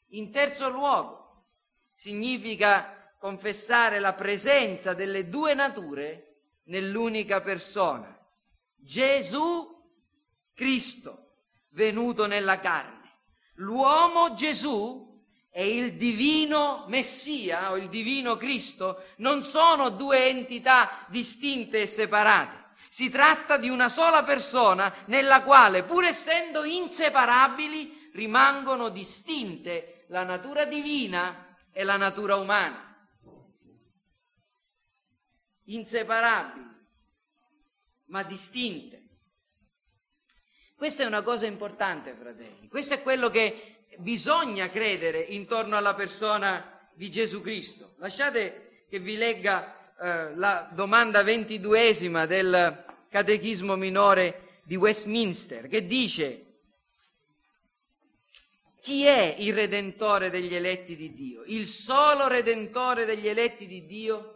In 0.10 0.32
terzo 0.32 0.70
luogo, 0.70 1.46
significa 1.96 3.14
confessare 3.18 3.98
la 3.98 4.14
presenza 4.14 4.94
delle 4.94 5.28
due 5.28 5.56
nature 5.56 6.31
nell'unica 6.72 7.42
persona, 7.42 8.18
Gesù 8.78 9.68
Cristo, 10.56 11.34
venuto 11.72 12.26
nella 12.26 12.60
carne. 12.60 13.10
L'uomo 13.56 14.34
Gesù 14.34 15.22
e 15.52 15.78
il 15.78 15.98
divino 15.98 16.86
Messia 16.88 17.72
o 17.72 17.78
il 17.78 17.90
divino 17.90 18.38
Cristo 18.38 19.04
non 19.18 19.44
sono 19.44 19.90
due 19.90 20.30
entità 20.30 21.06
distinte 21.10 21.82
e 21.82 21.88
separate. 21.88 22.70
Si 22.90 23.10
tratta 23.10 23.58
di 23.58 23.70
una 23.70 23.90
sola 23.90 24.24
persona 24.24 24.94
nella 25.06 25.44
quale, 25.44 25.84
pur 25.84 26.06
essendo 26.06 26.64
inseparabili, 26.64 28.12
rimangono 28.14 28.90
distinte 28.90 30.06
la 30.08 30.24
natura 30.24 30.64
divina 30.64 31.58
e 31.72 31.84
la 31.84 31.98
natura 31.98 32.38
umana 32.38 32.91
inseparabili, 35.76 36.66
ma 38.06 38.24
distinte. 38.24 39.00
Questa 40.76 41.04
è 41.04 41.06
una 41.06 41.22
cosa 41.22 41.46
importante, 41.46 42.16
fratelli. 42.20 42.68
Questo 42.68 42.96
è 42.96 43.02
quello 43.02 43.30
che 43.30 43.86
bisogna 43.98 44.70
credere 44.70 45.20
intorno 45.20 45.78
alla 45.78 45.94
persona 45.94 46.90
di 46.94 47.10
Gesù 47.12 47.42
Cristo. 47.42 47.94
Lasciate 47.98 48.86
che 48.90 49.00
vi 49.00 49.16
legga 49.16 49.94
eh, 50.00 50.36
la 50.36 50.70
domanda 50.74 51.24
ventiduesima 51.24 52.26
del 52.26 52.86
Catechismo 53.10 53.76
minore 53.76 54.62
di 54.64 54.76
Westminster, 54.76 55.68
che 55.68 55.86
dice 55.86 56.46
chi 58.82 59.06
è 59.06 59.36
il 59.38 59.54
redentore 59.54 60.32
degli 60.32 60.56
eletti 60.56 60.96
di 60.96 61.14
Dio? 61.14 61.44
Il 61.46 61.68
solo 61.68 62.28
redentore 62.28 63.06
degli 63.06 63.28
eletti 63.28 63.68
di 63.68 63.86
Dio 63.86 64.31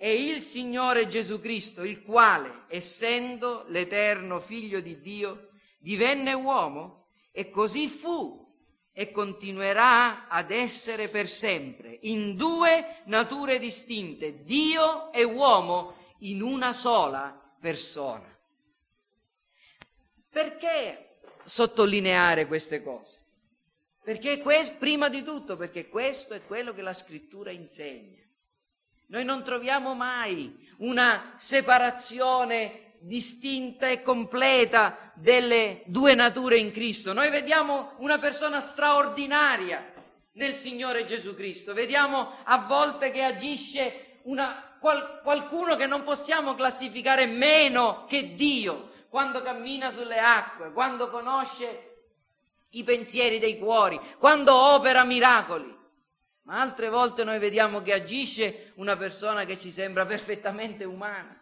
è 0.00 0.06
il 0.06 0.40
Signore 0.40 1.08
Gesù 1.08 1.42
Cristo, 1.42 1.84
il 1.84 2.02
quale, 2.02 2.62
essendo 2.68 3.66
l'eterno 3.68 4.40
figlio 4.40 4.80
di 4.80 4.98
Dio, 4.98 5.50
divenne 5.78 6.32
uomo 6.32 7.08
e 7.30 7.50
così 7.50 7.86
fu 7.86 8.50
e 8.94 9.10
continuerà 9.10 10.26
ad 10.26 10.52
essere 10.52 11.08
per 11.08 11.28
sempre, 11.28 11.98
in 12.00 12.34
due 12.34 13.02
nature 13.04 13.58
distinte, 13.58 14.42
Dio 14.42 15.12
e 15.12 15.22
uomo, 15.22 16.14
in 16.20 16.40
una 16.40 16.72
sola 16.72 17.38
persona. 17.60 18.34
Perché 20.30 21.18
sottolineare 21.44 22.46
queste 22.46 22.82
cose? 22.82 23.18
Perché 24.02 24.38
questo, 24.38 24.76
prima 24.78 25.10
di 25.10 25.22
tutto, 25.22 25.58
perché 25.58 25.90
questo 25.90 26.32
è 26.32 26.42
quello 26.46 26.72
che 26.72 26.80
la 26.80 26.94
scrittura 26.94 27.50
insegna. 27.50 28.28
Noi 29.10 29.24
non 29.24 29.42
troviamo 29.42 29.94
mai 29.94 30.56
una 30.78 31.32
separazione 31.34 32.92
distinta 33.00 33.88
e 33.88 34.02
completa 34.02 35.10
delle 35.14 35.82
due 35.86 36.14
nature 36.14 36.58
in 36.58 36.70
Cristo. 36.70 37.12
Noi 37.12 37.28
vediamo 37.28 37.94
una 37.96 38.20
persona 38.20 38.60
straordinaria 38.60 39.92
nel 40.34 40.54
Signore 40.54 41.06
Gesù 41.06 41.34
Cristo. 41.34 41.74
Vediamo 41.74 42.36
a 42.44 42.58
volte 42.58 43.10
che 43.10 43.24
agisce 43.24 44.20
una, 44.22 44.76
qual, 44.78 45.20
qualcuno 45.24 45.74
che 45.74 45.86
non 45.86 46.04
possiamo 46.04 46.54
classificare 46.54 47.26
meno 47.26 48.04
che 48.06 48.36
Dio 48.36 48.92
quando 49.08 49.42
cammina 49.42 49.90
sulle 49.90 50.20
acque, 50.20 50.70
quando 50.70 51.10
conosce 51.10 52.04
i 52.70 52.84
pensieri 52.84 53.40
dei 53.40 53.58
cuori, 53.58 54.00
quando 54.18 54.54
opera 54.54 55.02
miracoli. 55.02 55.78
Ma 56.42 56.60
altre 56.60 56.88
volte 56.88 57.24
noi 57.24 57.38
vediamo 57.38 57.82
che 57.82 57.92
agisce 57.92 58.72
una 58.76 58.96
persona 58.96 59.44
che 59.44 59.58
ci 59.58 59.70
sembra 59.70 60.06
perfettamente 60.06 60.84
umana. 60.84 61.38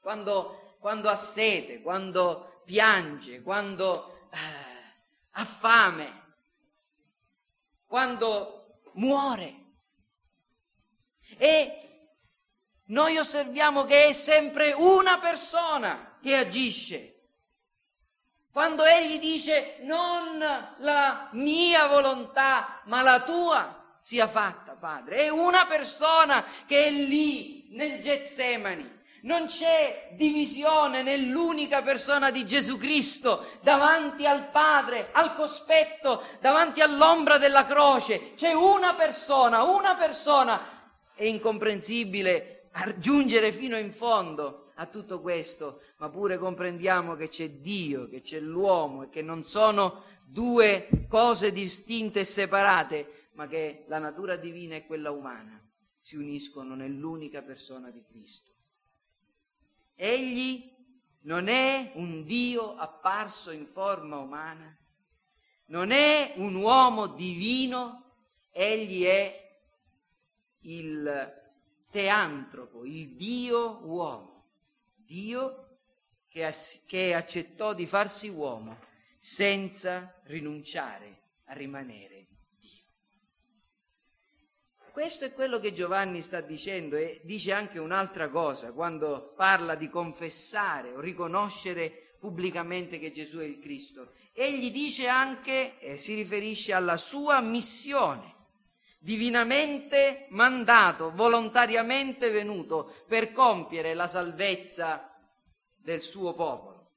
Quando, 0.00 0.76
quando 0.80 1.08
ha 1.08 1.14
sete, 1.14 1.80
quando 1.80 2.62
piange, 2.64 3.42
quando 3.42 4.28
eh, 4.30 4.38
ha 5.30 5.44
fame, 5.44 6.34
quando 7.86 8.80
muore. 8.94 9.56
E 11.36 11.80
noi 12.86 13.16
osserviamo 13.18 13.84
che 13.84 14.06
è 14.06 14.12
sempre 14.12 14.72
una 14.72 15.18
persona 15.18 16.18
che 16.20 16.36
agisce. 16.36 17.14
Quando 18.52 18.84
egli 18.84 19.18
dice 19.18 19.76
non 19.80 20.38
la 20.78 21.28
mia 21.32 21.86
volontà, 21.86 22.82
ma 22.86 23.02
la 23.02 23.22
tua, 23.22 23.79
sia 24.00 24.26
fatta, 24.26 24.72
Padre. 24.72 25.24
È 25.24 25.28
una 25.28 25.66
persona 25.66 26.44
che 26.66 26.86
è 26.86 26.90
lì 26.90 27.68
nel 27.70 28.00
Getsemani. 28.00 28.98
Non 29.22 29.48
c'è 29.48 30.10
divisione 30.12 31.02
nell'unica 31.02 31.82
persona 31.82 32.30
di 32.30 32.46
Gesù 32.46 32.78
Cristo 32.78 33.46
davanti 33.60 34.24
al 34.24 34.48
Padre, 34.48 35.10
al 35.12 35.34
cospetto, 35.34 36.24
davanti 36.40 36.80
all'ombra 36.80 37.36
della 37.36 37.66
croce. 37.66 38.32
C'è 38.34 38.52
una 38.52 38.94
persona, 38.94 39.62
una 39.62 39.94
persona. 39.94 40.78
È 41.14 41.24
incomprensibile 41.24 42.70
giungere 42.96 43.52
fino 43.52 43.76
in 43.76 43.92
fondo 43.92 44.70
a 44.76 44.86
tutto 44.86 45.20
questo, 45.20 45.82
ma 45.98 46.08
pure 46.08 46.38
comprendiamo 46.38 47.14
che 47.14 47.28
c'è 47.28 47.50
Dio, 47.50 48.08
che 48.08 48.22
c'è 48.22 48.40
l'uomo 48.40 49.02
e 49.02 49.08
che 49.10 49.20
non 49.20 49.44
sono 49.44 50.04
due 50.24 50.88
cose 51.08 51.52
distinte 51.52 52.20
e 52.20 52.24
separate, 52.24 53.19
ma 53.40 53.46
che 53.46 53.84
la 53.86 53.98
natura 53.98 54.36
divina 54.36 54.74
e 54.74 54.84
quella 54.84 55.10
umana 55.10 55.58
si 55.98 56.14
uniscono 56.14 56.74
nell'unica 56.74 57.40
persona 57.40 57.88
di 57.90 58.04
Cristo. 58.04 58.50
Egli 59.94 60.70
non 61.20 61.48
è 61.48 61.92
un 61.94 62.22
Dio 62.24 62.76
apparso 62.76 63.50
in 63.50 63.64
forma 63.64 64.18
umana, 64.18 64.76
non 65.68 65.90
è 65.90 66.34
un 66.36 66.54
uomo 66.54 67.06
divino, 67.06 68.12
egli 68.50 69.04
è 69.04 69.58
il 70.60 71.32
teantropo, 71.90 72.84
il 72.84 73.16
Dio 73.16 73.80
uomo, 73.86 74.50
Dio 74.96 75.78
che, 76.28 76.54
che 76.84 77.14
accettò 77.14 77.72
di 77.72 77.86
farsi 77.86 78.28
uomo 78.28 78.76
senza 79.16 80.20
rinunciare 80.24 81.22
a 81.44 81.54
rimanere. 81.54 82.09
Questo 84.92 85.24
è 85.24 85.32
quello 85.32 85.60
che 85.60 85.72
Giovanni 85.72 86.20
sta 86.20 86.40
dicendo 86.40 86.96
e 86.96 87.20
dice 87.24 87.52
anche 87.52 87.78
un'altra 87.78 88.28
cosa 88.28 88.72
quando 88.72 89.32
parla 89.36 89.74
di 89.74 89.88
confessare 89.88 90.92
o 90.92 91.00
riconoscere 91.00 92.16
pubblicamente 92.18 92.98
che 92.98 93.12
Gesù 93.12 93.38
è 93.38 93.44
il 93.44 93.60
Cristo. 93.60 94.12
Egli 94.32 94.70
dice 94.70 95.06
anche, 95.06 95.78
e 95.78 95.96
si 95.96 96.14
riferisce 96.14 96.72
alla 96.72 96.96
sua 96.96 97.40
missione 97.40 98.38
divinamente 98.98 100.26
mandato, 100.28 101.10
volontariamente 101.12 102.30
venuto 102.30 103.04
per 103.08 103.32
compiere 103.32 103.94
la 103.94 104.06
salvezza 104.06 105.10
del 105.76 106.02
suo 106.02 106.34
popolo. 106.34 106.90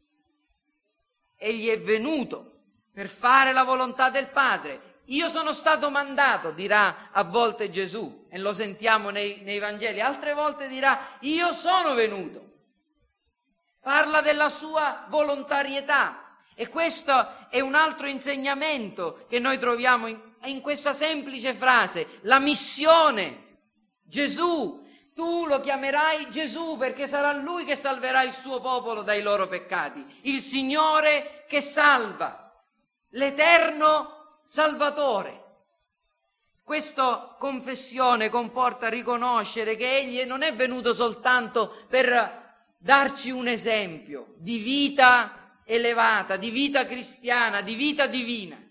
Egli 1.38 1.70
è 1.70 1.80
venuto 1.80 2.52
per 2.92 3.08
fare 3.08 3.54
la 3.54 3.64
volontà 3.64 4.10
del 4.10 4.28
Padre. 4.28 4.92
Io 5.08 5.28
sono 5.28 5.52
stato 5.52 5.90
mandato, 5.90 6.52
dirà 6.52 7.10
a 7.12 7.24
volte 7.24 7.70
Gesù, 7.70 8.26
e 8.30 8.38
lo 8.38 8.54
sentiamo 8.54 9.10
nei, 9.10 9.42
nei 9.44 9.60
Vangeli, 9.60 10.00
altre 10.00 10.34
volte 10.34 10.68
dirà, 10.68 11.18
io 11.22 11.52
sono 11.52 11.94
venuto. 11.94 12.52
Parla 13.82 14.22
della 14.22 14.50
sua 14.50 15.06
volontarietà, 15.10 16.38
e 16.56 16.70
questo 16.70 17.50
è 17.50 17.60
un 17.60 17.76
altro 17.76 18.08
insegnamento 18.08 19.26
che 19.28 19.40
noi 19.40 19.60
troviamo 19.60 20.08
in, 20.08 20.20
in 20.46 20.62
questa 20.62 20.94
semplice 20.94 21.54
frase, 21.54 22.20
la 22.22 22.40
missione. 22.40 23.42
Gesù, 24.04 24.82
tu 25.14 25.46
lo 25.46 25.60
chiamerai 25.60 26.32
Gesù 26.32 26.78
perché 26.78 27.08
sarà 27.08 27.34
lui 27.34 27.66
che 27.66 27.76
salverà 27.76 28.24
il 28.24 28.34
suo 28.34 28.62
popolo 28.62 29.02
dai 29.02 29.22
loro 29.22 29.48
peccati, 29.48 30.20
il 30.22 30.42
Signore 30.42 31.44
che 31.48 31.60
salva, 31.60 32.54
l'eterno 33.10 34.23
Salvatore. 34.46 35.42
Questa 36.62 37.38
confessione 37.40 38.30
comporta 38.30 38.90
riconoscere 38.90 39.78
che 39.78 39.98
Egli 39.98 40.22
non 40.26 40.42
è 40.42 40.54
venuto 40.54 40.94
soltanto 40.94 41.86
per 41.88 42.42
darci 42.78 43.32
un 43.32 43.48
esempio 43.48 44.34
di 44.36 44.58
vita 44.58 45.62
elevata, 45.64 46.36
di 46.36 46.50
vita 46.50 46.86
cristiana, 46.86 47.62
di 47.62 47.76
vita 47.76 48.06
divina, 48.06 48.62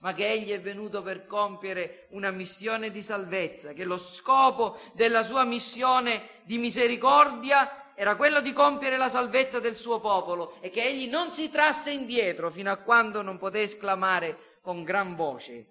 ma 0.00 0.12
che 0.12 0.30
egli 0.30 0.50
è 0.50 0.60
venuto 0.60 1.02
per 1.02 1.26
compiere 1.26 2.08
una 2.10 2.30
missione 2.30 2.90
di 2.90 3.02
salvezza, 3.02 3.72
che 3.72 3.84
lo 3.84 3.96
scopo 3.96 4.78
della 4.92 5.22
sua 5.22 5.44
missione 5.44 6.42
di 6.42 6.58
misericordia 6.58 7.92
era 7.94 8.14
quello 8.14 8.40
di 8.40 8.52
compiere 8.52 8.98
la 8.98 9.08
salvezza 9.08 9.58
del 9.58 9.74
suo 9.74 9.98
popolo 9.98 10.58
e 10.60 10.68
che 10.68 10.82
egli 10.82 11.08
non 11.08 11.32
si 11.32 11.50
trasse 11.50 11.90
indietro 11.90 12.50
fino 12.50 12.70
a 12.70 12.76
quando 12.76 13.22
non 13.22 13.38
poté 13.38 13.62
esclamare 13.62 14.47
con 14.60 14.84
gran 14.84 15.14
voce 15.14 15.66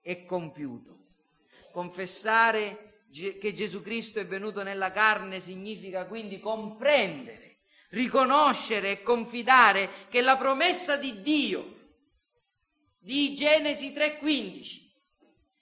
è 0.00 0.24
compiuto. 0.24 0.98
Confessare 1.72 3.04
che 3.10 3.52
Gesù 3.54 3.82
Cristo 3.82 4.20
è 4.20 4.26
venuto 4.26 4.62
nella 4.62 4.92
carne 4.92 5.40
significa 5.40 6.06
quindi 6.06 6.38
comprendere 6.38 7.50
riconoscere 7.90 8.90
e 8.90 9.02
confidare 9.02 10.06
che 10.08 10.20
la 10.20 10.36
promessa 10.36 10.96
di 10.96 11.22
Dio 11.22 11.78
di 12.98 13.34
Genesi 13.34 13.92
3:15, 13.92 14.90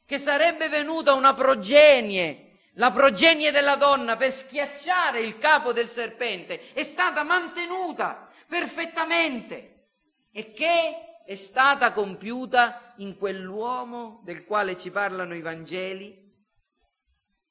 che 0.04 0.18
sarebbe 0.18 0.68
venuta 0.68 1.12
una 1.12 1.34
progenie, 1.34 2.58
la 2.74 2.90
progenie 2.90 3.50
della 3.50 3.76
donna 3.76 4.16
per 4.16 4.32
schiacciare 4.32 5.20
il 5.20 5.38
capo 5.38 5.72
del 5.72 5.88
serpente, 5.88 6.72
è 6.72 6.82
stata 6.82 7.22
mantenuta 7.22 8.30
perfettamente 8.46 9.90
e 10.32 10.52
che 10.52 11.07
è 11.28 11.34
stata 11.34 11.92
compiuta 11.92 12.94
in 12.96 13.18
quell'uomo 13.18 14.22
del 14.24 14.46
quale 14.46 14.78
ci 14.78 14.90
parlano 14.90 15.34
i 15.34 15.42
Vangeli 15.42 16.34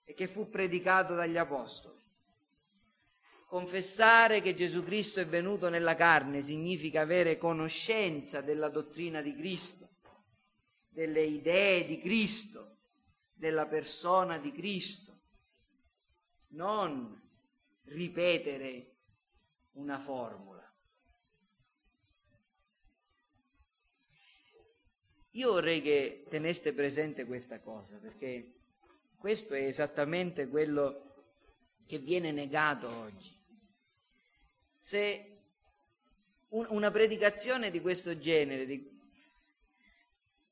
e 0.04 0.16
che 0.16 0.28
fu 0.28 0.50
predicato 0.50 1.14
dagli 1.14 1.38
Apostoli. 1.38 2.02
Confessare 3.46 4.42
che 4.42 4.56
Gesù 4.56 4.84
Cristo 4.84 5.20
è 5.20 5.28
venuto 5.28 5.70
nella 5.70 5.94
carne 5.94 6.42
significa 6.42 7.02
avere 7.02 7.38
conoscenza 7.38 8.42
della 8.42 8.70
dottrina 8.70 9.22
di 9.22 9.36
Cristo, 9.36 9.90
delle 10.90 11.22
idee 11.22 11.86
di 11.86 12.00
Cristo, 12.00 12.78
della 13.32 13.68
persona 13.68 14.40
di 14.40 14.52
Cristo, 14.54 15.20
non 16.54 17.16
ripetere 17.84 18.96
una 19.74 20.00
formula. 20.00 20.57
Io 25.38 25.52
vorrei 25.52 25.82
che 25.82 26.26
teneste 26.30 26.74
presente 26.74 27.26
questa 27.26 27.60
cosa, 27.60 27.98
perché 27.98 28.54
questo 29.18 29.54
è 29.54 29.64
esattamente 29.64 30.48
quello 30.48 31.04
che 31.86 32.00
viene 32.00 32.32
negato 32.32 32.88
oggi 32.88 33.36
se 34.88 35.40
un, 36.50 36.68
una 36.70 36.92
predicazione 36.92 37.72
di 37.72 37.80
questo 37.82 38.18
genere, 38.18 38.66
di, 38.66 38.90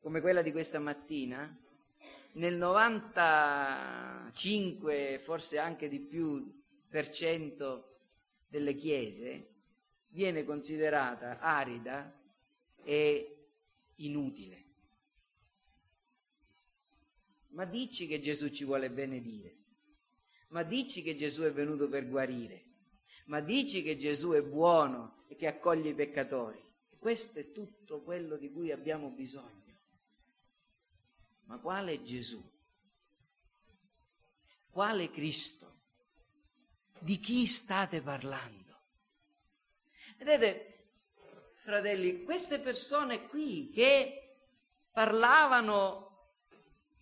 come 0.01 0.19
quella 0.19 0.41
di 0.41 0.51
questa 0.51 0.77
mattina, 0.77 1.57
nel 2.33 2.57
95, 2.57 5.21
forse 5.23 5.57
anche 5.57 5.87
di 5.87 6.01
più, 6.01 6.61
per 6.89 7.09
cento 7.11 7.99
delle 8.45 8.75
chiese, 8.75 9.51
viene 10.09 10.43
considerata 10.43 11.39
arida 11.39 12.13
e 12.83 13.47
inutile. 13.95 14.64
Ma 17.55 17.63
dici 17.63 18.05
che 18.05 18.19
Gesù 18.19 18.49
ci 18.49 18.65
vuole 18.65 18.91
benedire, 18.91 19.55
ma 20.49 20.63
dici 20.63 21.01
che 21.01 21.15
Gesù 21.15 21.43
è 21.43 21.53
venuto 21.53 21.87
per 21.87 22.05
guarire, 22.05 22.65
ma 23.27 23.39
dici 23.39 23.81
che 23.81 23.97
Gesù 23.97 24.31
è 24.31 24.41
buono 24.41 25.23
e 25.29 25.35
che 25.35 25.47
accoglie 25.47 25.91
i 25.91 25.95
peccatori. 25.95 26.59
E 26.89 26.97
questo 26.97 27.39
è 27.39 27.53
tutto 27.53 28.01
quello 28.03 28.35
di 28.35 28.51
cui 28.51 28.71
abbiamo 28.71 29.09
bisogno. 29.09 29.79
Ma 31.45 31.57
quale 31.59 32.03
Gesù? 32.03 32.43
Quale 34.69 35.09
Cristo? 35.09 35.83
Di 36.99 37.19
chi 37.19 37.45
state 37.45 38.01
parlando? 38.01 38.63
Vedete, 40.17 40.89
fratelli, 41.63 42.23
queste 42.23 42.59
persone 42.59 43.27
qui 43.27 43.69
che 43.69 44.39
parlavano, 44.91 46.04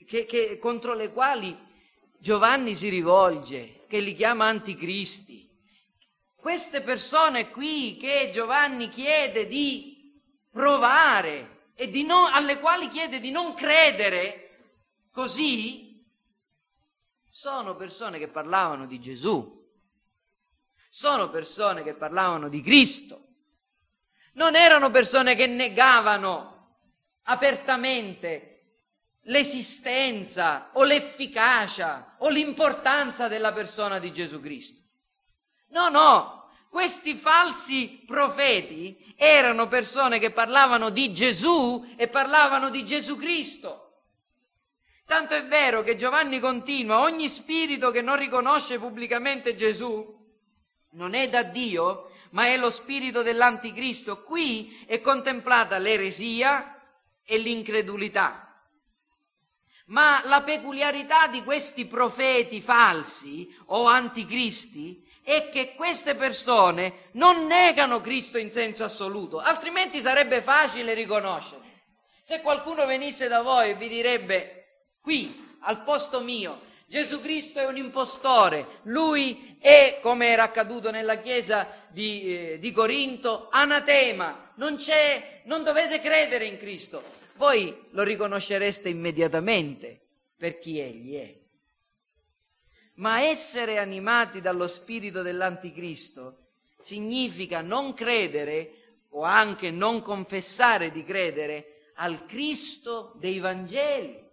che, 0.06 0.26
che, 0.26 0.58
contro 0.58 0.94
le 0.94 1.12
quali 1.12 1.58
Giovanni 2.18 2.76
si 2.76 2.90
rivolge, 2.90 3.86
che 3.88 4.00
li 4.00 4.16
chiama 4.16 4.48
anticristi, 4.48 5.50
queste 6.36 6.82
persone 6.82 7.50
qui 7.52 7.98
che 7.98 8.32
Giovanni 8.34 8.90
chiede 8.90 9.48
di 9.48 10.22
provare 10.52 11.72
e 11.76 11.90
di 11.90 12.04
non, 12.04 12.32
alle 12.32 12.60
quali 12.60 12.90
chiede 12.90 13.20
di 13.20 13.32
non 13.32 13.54
credere 13.54 14.70
così, 15.12 16.06
sono 17.30 17.76
persone 17.76 18.20
che 18.20 18.28
parlavano 18.28 18.86
di 18.86 19.00
Gesù, 19.00 19.68
sono 20.90 21.30
persone 21.30 21.82
che 21.82 21.94
parlavano 21.94 22.50
di 22.50 22.62
Cristo, 22.62 23.28
non 24.34 24.56
erano 24.56 24.92
persone 24.92 25.36
che 25.36 25.48
negavano 25.48 26.78
apertamente 27.24 28.53
l'esistenza 29.24 30.70
o 30.74 30.84
l'efficacia 30.84 32.16
o 32.20 32.30
l'importanza 32.30 33.28
della 33.28 33.54
persona 33.54 34.00
di 34.00 34.12
Gesù 34.12 34.42
Cristo. 34.42 34.82
No, 35.70 35.90
no, 35.90 36.52
questi 36.70 37.16
falsi 37.16 38.04
profeti 38.06 39.14
erano 39.16 39.68
persone 39.68 40.20
che 40.20 40.32
parlavano 40.32 40.90
di 40.90 41.12
Gesù 41.14 41.86
e 41.96 42.08
parlavano 42.08 42.70
di 42.70 42.84
Gesù 42.84 43.16
Cristo. 43.16 43.80
Tanto 45.06 45.36
è 45.36 45.46
vero 45.46 45.84
che 45.84 45.96
Giovanni 45.96 46.40
continua, 46.40 47.00
ogni 47.00 47.28
spirito 47.28 47.92
che 47.92 48.02
non 48.02 48.18
riconosce 48.18 48.80
pubblicamente 48.80 49.56
Gesù 49.56 50.22
non 50.92 51.14
è 51.14 51.30
da 51.30 51.44
Dio, 51.44 52.12
ma 52.32 52.46
è 52.46 52.58
lo 52.58 52.70
spirito 52.70 53.22
dell'anticristo. 53.22 54.24
Qui 54.24 54.84
è 54.88 55.02
contemplata 55.02 55.78
l'eresia 55.78 56.80
e 57.24 57.38
l'incredulità. 57.38 58.53
Ma 59.86 60.22
la 60.26 60.42
peculiarità 60.42 61.28
di 61.28 61.44
questi 61.44 61.86
profeti 61.86 62.62
falsi 62.62 63.54
o 63.68 63.86
anticristi 63.86 65.04
è 65.24 65.50
che 65.50 65.74
queste 65.76 66.16
persone 66.16 67.10
non 67.14 67.46
negano 67.46 68.02
Cristo 68.02 68.38
in 68.38 68.52
senso 68.52 68.84
assoluto, 68.84 69.40
altrimenti 69.40 70.02
sarebbe 70.02 70.42
facile 70.42 70.94
riconoscere. 70.94 71.62
Se 72.22 72.42
qualcuno 72.42 72.86
venisse 72.86 73.28
da 73.28 73.42
voi 73.42 73.72
e 73.72 73.76
vi 73.76 73.88
direbbe 73.88 74.90
qui, 75.02 75.58
al 75.62 75.84
posto 75.84 76.22
mio, 76.22 76.72
Gesù 76.86 77.22
Cristo 77.22 77.60
è 77.60 77.66
un 77.66 77.78
impostore, 77.78 78.80
lui 78.84 79.58
è, 79.60 80.00
come 80.02 80.28
era 80.28 80.44
accaduto 80.44 80.92
nella 80.92 81.18
chiesa 81.18 81.68
di, 81.90 82.52
eh, 82.54 82.60
di 82.60 82.72
Corinto, 82.72 83.48
anatema, 83.50 84.52
non 84.56 84.78
non 85.46 85.64
dovete 85.64 86.00
credere 86.00 86.46
in 86.46 86.58
Cristo. 86.58 87.04
Voi 87.44 87.88
lo 87.90 88.04
riconoscereste 88.04 88.88
immediatamente 88.88 90.00
per 90.38 90.60
chi 90.60 90.80
egli 90.80 91.14
è. 91.16 91.38
Ma 92.96 93.22
essere 93.24 93.80
animati 93.80 94.40
dallo 94.40 94.66
spirito 94.66 95.22
dell'anticristo 95.22 96.52
significa 96.80 97.60
non 97.60 97.94
credere 97.94 99.02
o 99.10 99.24
anche 99.24 99.72
non 99.72 100.02
confessare 100.02 100.90
di 100.90 101.04
credere 101.04 101.92
al 101.96 102.26
Cristo 102.28 103.12
dei 103.18 103.40
Vangeli 103.40 104.26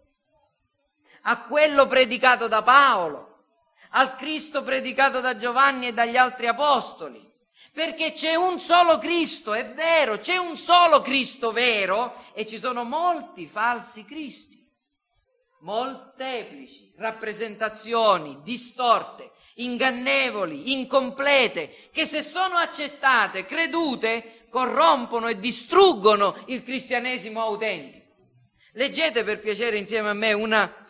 a 1.23 1.43
quello 1.47 1.89
predicato 1.89 2.47
da 2.47 2.63
Paolo, 2.63 3.47
al 3.91 4.15
Cristo 4.15 4.63
predicato 4.63 5.19
da 5.19 5.37
Giovanni 5.37 5.89
e 5.89 5.93
dagli 5.93 6.17
altri 6.17 6.47
apostoli. 6.47 7.29
Perché 7.73 8.13
c'è 8.13 8.35
un 8.35 8.59
solo 8.59 8.99
Cristo, 8.99 9.55
è 9.55 9.71
vero, 9.73 10.19
c'è 10.19 10.37
un 10.37 10.57
solo 10.57 11.01
Cristo 11.01 11.53
vero 11.53 12.25
e 12.35 12.47
ci 12.47 12.59
sono 12.59 12.85
molti 12.85 13.47
falsi 13.47 14.05
Cristi, 14.05 14.69
molteplici 15.61 16.93
rappresentazioni 16.97 18.41
distorte, 18.43 19.31
ingannevoli, 19.55 20.73
incomplete, 20.73 21.91
che 21.93 22.07
se 22.07 22.23
sono 22.23 22.57
accettate, 22.57 23.47
credute, 23.47 24.47
corrompono 24.51 25.29
e 25.29 25.39
distruggono 25.39 26.37
il 26.47 26.65
cristianesimo 26.65 27.41
autentico. 27.41 27.99
Leggete 28.73 29.23
per 29.23 29.41
piacere 29.41 29.79
insieme 29.79 30.09
a 30.11 30.15
me 30.15 30.33
una 30.33 30.81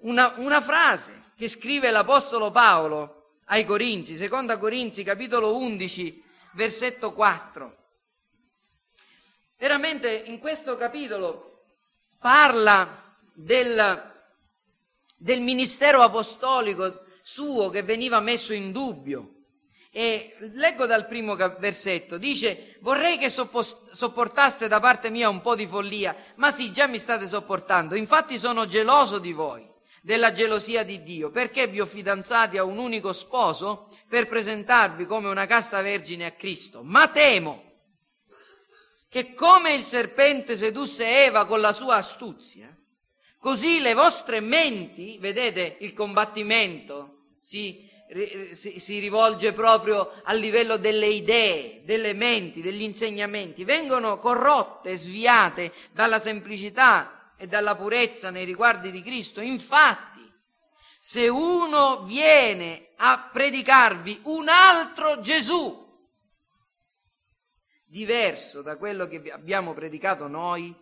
una, 0.00 0.34
una 0.36 0.60
frase 0.60 1.32
che 1.36 1.48
scrive 1.48 1.90
l'Apostolo 1.90 2.50
Paolo 2.50 3.17
ai 3.48 3.64
Corinzi, 3.64 4.16
seconda 4.16 4.58
Corinzi, 4.58 5.02
capitolo 5.02 5.56
11, 5.56 6.22
versetto 6.52 7.12
4. 7.12 7.76
Veramente 9.56 10.12
in 10.26 10.38
questo 10.38 10.76
capitolo 10.76 11.64
parla 12.18 13.16
del, 13.34 14.12
del 15.16 15.40
ministero 15.40 16.02
apostolico 16.02 17.04
suo 17.22 17.70
che 17.70 17.82
veniva 17.82 18.20
messo 18.20 18.52
in 18.52 18.72
dubbio. 18.72 19.34
E 19.90 20.36
leggo 20.52 20.84
dal 20.84 21.06
primo 21.06 21.34
versetto, 21.34 22.18
dice 22.18 22.76
vorrei 22.82 23.16
che 23.16 23.30
sopportaste 23.30 24.68
da 24.68 24.78
parte 24.80 25.08
mia 25.08 25.30
un 25.30 25.40
po' 25.40 25.56
di 25.56 25.66
follia, 25.66 26.14
ma 26.36 26.52
sì, 26.52 26.70
già 26.70 26.86
mi 26.86 26.98
state 26.98 27.26
sopportando, 27.26 27.94
infatti 27.94 28.38
sono 28.38 28.66
geloso 28.66 29.18
di 29.18 29.32
voi 29.32 29.68
della 30.02 30.32
gelosia 30.32 30.82
di 30.82 31.02
Dio, 31.02 31.30
perché 31.30 31.66
vi 31.66 31.80
ho 31.80 31.86
fidanzati 31.86 32.58
a 32.58 32.64
un 32.64 32.78
unico 32.78 33.12
sposo 33.12 33.88
per 34.08 34.26
presentarvi 34.26 35.06
come 35.06 35.28
una 35.28 35.46
casta 35.46 35.80
vergine 35.82 36.26
a 36.26 36.32
Cristo. 36.32 36.82
Ma 36.82 37.08
temo 37.08 37.64
che 39.08 39.34
come 39.34 39.74
il 39.74 39.82
serpente 39.82 40.56
sedusse 40.56 41.24
Eva 41.24 41.46
con 41.46 41.60
la 41.60 41.72
sua 41.72 41.96
astuzia, 41.96 42.74
così 43.38 43.80
le 43.80 43.94
vostre 43.94 44.40
menti, 44.40 45.16
vedete 45.18 45.76
il 45.80 45.94
combattimento, 45.94 47.22
si, 47.38 47.88
si, 48.52 48.78
si 48.78 48.98
rivolge 48.98 49.52
proprio 49.52 50.12
al 50.24 50.38
livello 50.38 50.76
delle 50.76 51.06
idee, 51.06 51.82
delle 51.84 52.12
menti, 52.12 52.60
degli 52.60 52.82
insegnamenti, 52.82 53.64
vengono 53.64 54.18
corrotte, 54.18 54.96
sviate 54.96 55.72
dalla 55.92 56.18
semplicità 56.18 57.17
e 57.38 57.46
dalla 57.46 57.76
purezza 57.76 58.30
nei 58.30 58.44
riguardi 58.44 58.90
di 58.90 59.00
Cristo. 59.00 59.40
Infatti, 59.40 60.30
se 60.98 61.28
uno 61.28 62.02
viene 62.02 62.88
a 62.96 63.30
predicarvi 63.32 64.22
un 64.24 64.48
altro 64.48 65.20
Gesù, 65.20 65.86
diverso 67.86 68.60
da 68.60 68.76
quello 68.76 69.06
che 69.06 69.30
abbiamo 69.30 69.72
predicato 69.72 70.26
noi, 70.26 70.74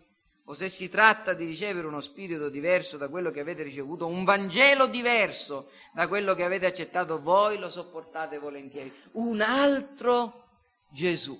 o 0.49 0.53
se 0.53 0.69
si 0.69 0.89
tratta 0.89 1.33
di 1.33 1.45
ricevere 1.45 1.85
uno 1.85 2.01
spirito 2.01 2.49
diverso 2.49 2.97
da 2.97 3.09
quello 3.09 3.31
che 3.31 3.41
avete 3.41 3.63
ricevuto, 3.63 4.07
un 4.07 4.23
Vangelo 4.23 4.87
diverso 4.87 5.69
da 5.93 6.07
quello 6.07 6.33
che 6.35 6.43
avete 6.43 6.65
accettato 6.65 7.21
voi, 7.21 7.59
lo 7.59 7.69
sopportate 7.69 8.39
volentieri. 8.39 8.91
Un 9.13 9.41
altro 9.41 10.47
Gesù. 10.89 11.37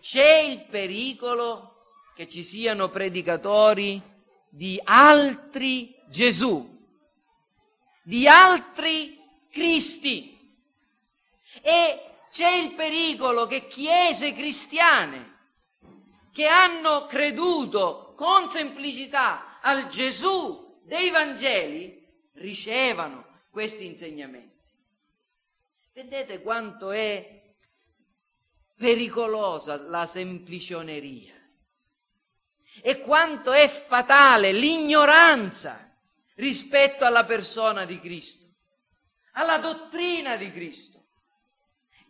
C'è 0.00 0.38
il 0.40 0.66
pericolo 0.68 1.75
che 2.16 2.26
ci 2.30 2.42
siano 2.42 2.88
predicatori 2.88 4.00
di 4.48 4.80
altri 4.82 5.94
Gesù, 6.08 6.66
di 8.02 8.26
altri 8.26 9.22
Cristi. 9.50 10.34
E 11.60 12.00
c'è 12.30 12.54
il 12.54 12.72
pericolo 12.72 13.46
che 13.46 13.66
chiese 13.66 14.32
cristiane 14.32 15.34
che 16.32 16.46
hanno 16.46 17.04
creduto 17.04 18.14
con 18.16 18.48
semplicità 18.48 19.60
al 19.60 19.88
Gesù 19.88 20.80
dei 20.84 21.10
Vangeli 21.10 22.02
ricevano 22.36 23.26
questi 23.50 23.84
insegnamenti. 23.84 24.56
Vedete 25.92 26.40
quanto 26.40 26.92
è 26.92 27.42
pericolosa 28.74 29.76
la 29.82 30.06
semplicioneria 30.06 31.35
e 32.86 33.00
quanto 33.00 33.50
è 33.50 33.66
fatale 33.66 34.52
l'ignoranza 34.52 35.92
rispetto 36.36 37.04
alla 37.04 37.24
persona 37.24 37.84
di 37.84 37.98
Cristo, 37.98 38.44
alla 39.32 39.58
dottrina 39.58 40.36
di 40.36 40.52
Cristo. 40.52 41.06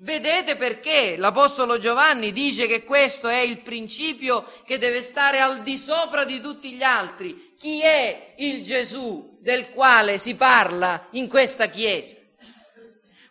Vedete 0.01 0.57
perché 0.57 1.17
l'Apostolo 1.17 1.79
Giovanni 1.79 2.31
dice 2.31 2.67
che 2.67 2.85
questo 2.85 3.29
è 3.29 3.39
il 3.39 3.63
principio 3.63 4.45
che 4.67 4.77
deve 4.77 5.01
stare 5.01 5.41
al 5.41 5.63
di 5.63 5.79
sopra 5.79 6.25
di 6.25 6.43
tutti 6.43 6.73
gli 6.73 6.83
altri. 6.83 7.55
Chi 7.59 7.81
è 7.81 8.35
il 8.37 8.63
Gesù 8.63 9.39
del 9.41 9.71
quale 9.71 10.19
si 10.19 10.35
parla 10.35 11.07
in 11.13 11.27
questa 11.27 11.69
Chiesa? 11.69 12.19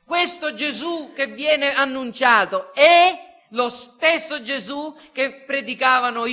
Questo 0.04 0.56
Gesù 0.56 1.14
che 1.14 1.28
viene 1.28 1.76
annunciato 1.76 2.74
è 2.74 3.35
lo 3.50 3.70
stesso 3.70 4.42
Gesù 4.42 4.96
che 5.12 5.44
predicavano 5.46 6.24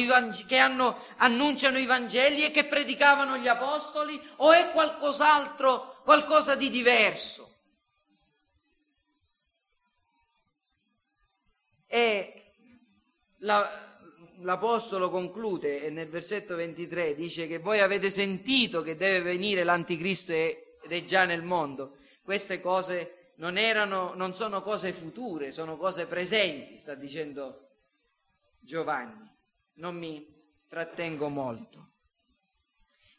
che 0.47 0.59
hanno, 0.59 1.05
annunciano 1.17 1.79
i 1.79 1.87
Vangeli 1.87 2.45
e 2.45 2.51
che 2.51 2.65
predicavano 2.65 3.37
gli 3.37 3.49
Apostoli 3.49 4.21
o 4.37 4.53
è 4.53 4.71
qualcos'altro, 4.71 6.01
qualcosa 6.05 6.55
di 6.55 6.71
diverso? 6.71 7.51
E 11.87 12.55
la, 13.39 13.69
l'Apostolo 14.41 15.11
conclude 15.11 15.91
nel 15.91 16.09
versetto 16.09 16.57
23 16.57 17.15
dice 17.15 17.47
che 17.47 17.59
voi 17.59 17.81
avete 17.81 18.09
sentito 18.09 18.83
che 18.83 18.97
deve 18.97 19.21
venire 19.21 19.63
l'Anticristo 19.63 20.33
ed 20.33 20.57
è 20.89 21.05
già 21.05 21.25
nel 21.25 21.43
mondo. 21.43 21.99
Queste 22.23 22.61
cose 22.61 23.22
non, 23.43 23.59
erano, 23.59 24.15
non 24.15 24.37
sono 24.37 24.63
cose 24.63 24.93
future, 24.93 25.51
sono 25.51 25.77
cose 25.77 26.07
presenti, 26.07 26.77
sta 26.77 26.95
dicendo 26.95 27.71
Giovanni. 28.61 29.29
Non 29.75 29.97
mi 29.97 30.25
trattengo 30.69 31.29
molto. 31.29 31.91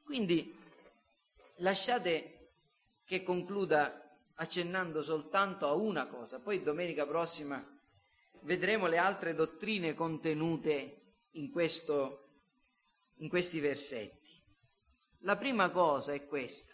Quindi 0.02 0.58
lasciate 1.58 2.52
che 3.04 3.22
concluda 3.22 4.18
accennando 4.36 5.04
soltanto 5.04 5.68
a 5.68 5.74
una 5.74 6.08
cosa, 6.08 6.40
poi 6.40 6.64
domenica 6.64 7.06
prossima 7.06 7.62
vedremo 8.44 8.88
le 8.88 8.98
altre 8.98 9.34
dottrine 9.34 9.94
contenute 9.94 11.02
in, 11.32 11.52
questo, 11.52 12.30
in 13.16 13.28
questi 13.28 13.60
versetti. 13.60 14.42
La 15.20 15.36
prima 15.36 15.70
cosa 15.70 16.14
è 16.14 16.26
questa. 16.26 16.74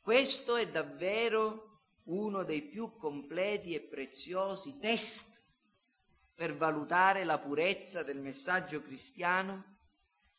Questo 0.00 0.56
è 0.56 0.68
davvero 0.68 1.67
uno 2.08 2.44
dei 2.44 2.62
più 2.62 2.96
completi 2.96 3.74
e 3.74 3.80
preziosi 3.80 4.78
test 4.78 5.42
per 6.34 6.56
valutare 6.56 7.24
la 7.24 7.38
purezza 7.38 8.02
del 8.02 8.20
messaggio 8.20 8.80
cristiano, 8.80 9.76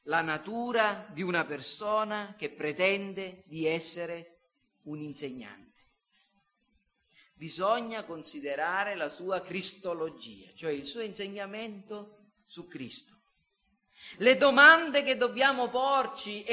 la 0.04 0.22
natura 0.22 1.08
di 1.12 1.22
una 1.22 1.46
persona 1.46 2.36
che 2.38 2.50
pretende 2.50 3.44
di 3.46 3.66
essere 3.66 4.40
un 4.84 5.02
insegnante. 5.02 5.68
Bisogna 7.34 8.04
considerare 8.04 8.96
la 8.96 9.10
sua 9.10 9.42
cristologia, 9.42 10.52
cioè 10.56 10.72
il 10.72 10.86
suo 10.86 11.02
insegnamento 11.02 12.32
su 12.46 12.68
Cristo. 12.68 13.18
Le 14.18 14.38
domande 14.38 15.04
che 15.04 15.18
dobbiamo 15.18 15.70
porci 15.70 16.46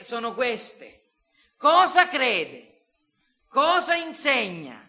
sono 0.00 0.34
queste. 0.34 1.12
Cosa 1.56 2.08
crede? 2.08 2.69
Cosa 3.50 3.96
insegna 3.96 4.80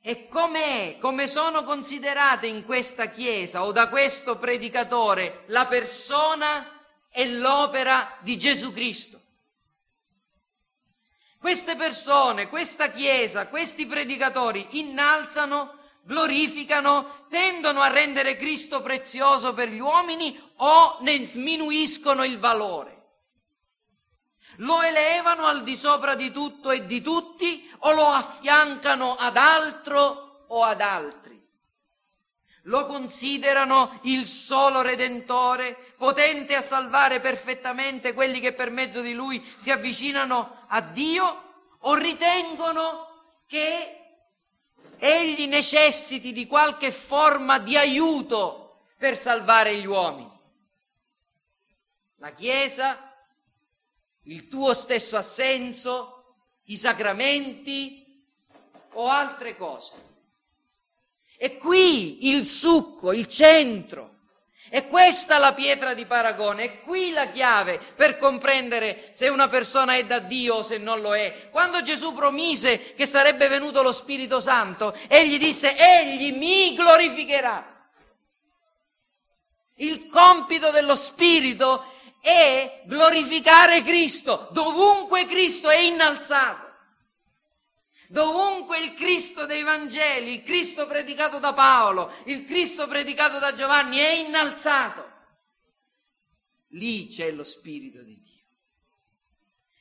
e 0.00 0.28
com'è, 0.28 0.96
come 0.98 1.26
sono 1.26 1.64
considerate 1.64 2.46
in 2.46 2.64
questa 2.64 3.06
Chiesa 3.06 3.64
o 3.64 3.72
da 3.72 3.88
questo 3.88 4.38
predicatore 4.38 5.42
la 5.46 5.66
persona 5.66 6.80
e 7.10 7.28
l'opera 7.28 8.16
di 8.20 8.38
Gesù 8.38 8.72
Cristo. 8.72 9.20
Queste 11.38 11.74
persone, 11.74 12.48
questa 12.48 12.90
Chiesa, 12.90 13.48
questi 13.48 13.86
predicatori 13.86 14.66
innalzano, 14.78 15.78
glorificano, 16.02 17.26
tendono 17.28 17.80
a 17.80 17.88
rendere 17.88 18.36
Cristo 18.36 18.82
prezioso 18.82 19.52
per 19.52 19.68
gli 19.68 19.80
uomini 19.80 20.40
o 20.56 20.98
ne 21.00 21.24
sminuiscono 21.24 22.24
il 22.24 22.38
valore. 22.38 22.99
Lo 24.60 24.82
elevano 24.82 25.46
al 25.46 25.62
di 25.62 25.76
sopra 25.76 26.14
di 26.14 26.30
tutto 26.30 26.70
e 26.70 26.86
di 26.86 27.00
tutti 27.00 27.70
o 27.80 27.92
lo 27.92 28.06
affiancano 28.06 29.14
ad 29.14 29.36
altro 29.36 30.44
o 30.48 30.62
ad 30.62 30.80
altri. 30.80 31.38
Lo 32.64 32.84
considerano 32.86 34.00
il 34.02 34.26
solo 34.26 34.82
Redentore, 34.82 35.94
potente 35.96 36.54
a 36.54 36.60
salvare 36.60 37.20
perfettamente 37.20 38.12
quelli 38.12 38.38
che 38.38 38.52
per 38.52 38.70
mezzo 38.70 39.00
di 39.00 39.14
Lui 39.14 39.42
si 39.56 39.70
avvicinano 39.70 40.64
a 40.68 40.80
Dio 40.82 41.42
o 41.78 41.94
ritengono 41.94 43.08
che 43.46 43.94
Egli 45.02 45.46
necessiti 45.46 46.30
di 46.30 46.46
qualche 46.46 46.92
forma 46.92 47.58
di 47.58 47.74
aiuto 47.78 48.82
per 48.98 49.16
salvare 49.16 49.74
gli 49.76 49.86
uomini. 49.86 50.38
La 52.16 52.32
Chiesa, 52.32 53.09
il 54.24 54.48
tuo 54.48 54.74
stesso 54.74 55.16
assenso, 55.16 56.36
i 56.64 56.76
sacramenti 56.76 58.24
o 58.92 59.08
altre 59.08 59.56
cose. 59.56 59.92
E 61.36 61.56
qui 61.56 62.28
il 62.28 62.44
succo, 62.44 63.12
il 63.12 63.26
centro. 63.26 64.08
E 64.72 64.86
questa 64.86 65.38
la 65.38 65.52
pietra 65.52 65.94
di 65.94 66.06
paragone, 66.06 66.62
è 66.62 66.80
qui 66.82 67.10
la 67.10 67.28
chiave 67.28 67.80
per 67.96 68.18
comprendere 68.18 69.08
se 69.10 69.26
una 69.26 69.48
persona 69.48 69.96
è 69.96 70.04
da 70.04 70.20
Dio 70.20 70.56
o 70.56 70.62
se 70.62 70.78
non 70.78 71.00
lo 71.00 71.16
è. 71.16 71.48
Quando 71.50 71.82
Gesù 71.82 72.14
promise 72.14 72.94
che 72.94 73.04
sarebbe 73.04 73.48
venuto 73.48 73.82
lo 73.82 73.90
Spirito 73.90 74.38
Santo, 74.38 74.96
egli 75.08 75.38
disse, 75.38 75.74
egli 75.76 76.36
mi 76.36 76.74
glorificherà. 76.74 77.88
Il 79.76 80.08
compito 80.08 80.70
dello 80.70 80.94
Spirito 80.94 81.84
è 82.20 82.82
glorificare 82.84 83.82
Cristo, 83.82 84.48
dovunque 84.52 85.26
Cristo 85.26 85.68
è 85.70 85.78
innalzato. 85.78 86.68
Dovunque 88.08 88.80
il 88.80 88.94
Cristo 88.94 89.46
dei 89.46 89.62
Vangeli, 89.62 90.34
il 90.34 90.42
Cristo 90.42 90.86
predicato 90.86 91.38
da 91.38 91.52
Paolo, 91.52 92.12
il 92.24 92.44
Cristo 92.44 92.88
predicato 92.88 93.38
da 93.38 93.54
Giovanni 93.54 93.98
è 93.98 94.10
innalzato, 94.10 95.08
lì 96.70 97.06
c'è 97.06 97.30
lo 97.30 97.44
Spirito 97.44 98.02
di 98.02 98.18
Dio. 98.18 98.44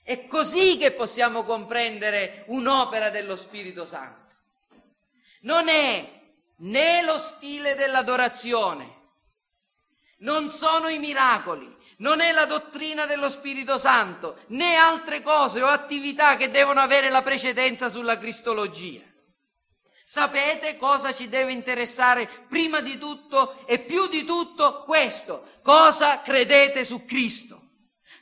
È 0.03 0.27
così 0.27 0.77
che 0.77 0.91
possiamo 0.91 1.43
comprendere 1.43 2.43
un'opera 2.47 3.09
dello 3.09 3.35
Spirito 3.35 3.85
Santo. 3.85 4.35
Non 5.41 5.67
è 5.67 6.21
né 6.57 7.01
lo 7.01 7.17
stile 7.17 7.73
dell'adorazione, 7.73 8.97
non 10.19 10.51
sono 10.51 10.87
i 10.87 10.99
miracoli, 10.99 11.75
non 11.99 12.21
è 12.21 12.31
la 12.31 12.45
dottrina 12.45 13.05
dello 13.05 13.29
Spirito 13.29 13.77
Santo, 13.77 14.37
né 14.47 14.75
altre 14.75 15.21
cose 15.21 15.61
o 15.61 15.67
attività 15.67 16.37
che 16.37 16.49
devono 16.49 16.79
avere 16.79 17.09
la 17.09 17.21
precedenza 17.21 17.89
sulla 17.89 18.17
cristologia. 18.17 19.01
Sapete 20.05 20.75
cosa 20.75 21.13
ci 21.13 21.29
deve 21.29 21.51
interessare 21.51 22.27
prima 22.47 22.81
di 22.81 22.97
tutto 22.97 23.65
e 23.67 23.79
più 23.79 24.07
di 24.07 24.23
tutto 24.23 24.83
questo? 24.83 25.59
Cosa 25.61 26.21
credete 26.21 26.83
su 26.83 27.05
Cristo? 27.05 27.58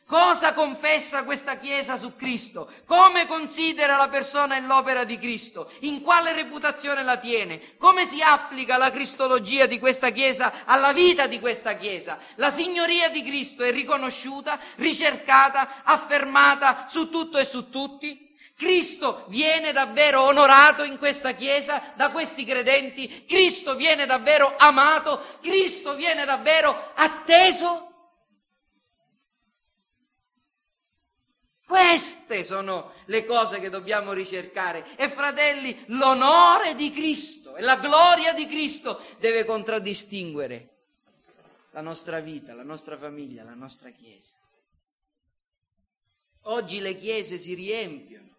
Cosa 0.07 0.53
confessa 0.53 1.25
questa 1.25 1.57
Chiesa 1.57 1.97
su 1.97 2.15
Cristo? 2.15 2.71
Come 2.85 3.27
considera 3.27 3.97
la 3.97 4.07
persona 4.07 4.55
e 4.55 4.61
l'opera 4.61 5.03
di 5.03 5.19
Cristo? 5.19 5.69
In 5.81 6.01
quale 6.01 6.31
reputazione 6.31 7.03
la 7.03 7.17
tiene? 7.17 7.75
Come 7.77 8.05
si 8.05 8.21
applica 8.21 8.77
la 8.77 8.89
cristologia 8.89 9.65
di 9.65 9.79
questa 9.79 10.11
Chiesa 10.11 10.63
alla 10.63 10.93
vita 10.93 11.27
di 11.27 11.41
questa 11.41 11.75
Chiesa? 11.75 12.17
La 12.35 12.51
signoria 12.51 13.09
di 13.09 13.21
Cristo 13.21 13.63
è 13.63 13.71
riconosciuta, 13.71 14.57
ricercata, 14.75 15.83
affermata 15.83 16.85
su 16.87 17.09
tutto 17.09 17.37
e 17.37 17.43
su 17.43 17.69
tutti? 17.69 18.33
Cristo 18.55 19.25
viene 19.27 19.73
davvero 19.73 20.21
onorato 20.21 20.83
in 20.83 20.97
questa 20.97 21.33
Chiesa 21.33 21.91
da 21.95 22.11
questi 22.11 22.45
credenti? 22.45 23.25
Cristo 23.27 23.75
viene 23.75 24.05
davvero 24.05 24.55
amato? 24.57 25.21
Cristo 25.41 25.95
viene 25.95 26.23
davvero 26.23 26.93
atteso? 26.95 27.86
Queste 31.67 32.45
sono 32.45 32.93
le 33.07 33.25
cose 33.25 33.59
che 33.59 33.69
dobbiamo 33.69 34.13
ricercare. 34.13 34.95
E 34.95 35.09
fratelli, 35.09 35.83
l'onore 35.87 36.75
di 36.75 36.91
Cristo 36.91 37.57
e 37.57 37.61
la 37.61 37.75
gloria 37.75 38.33
di 38.33 38.47
Cristo 38.47 39.03
deve 39.19 39.43
contraddistinguere 39.43 40.75
la 41.71 41.81
nostra 41.81 42.21
vita, 42.21 42.53
la 42.53 42.63
nostra 42.63 42.97
famiglia, 42.97 43.43
la 43.43 43.53
nostra 43.53 43.89
Chiesa. 43.89 44.37
Oggi 46.43 46.79
le 46.79 46.95
chiese 46.95 47.37
si 47.37 47.53
riempiono, 47.53 48.33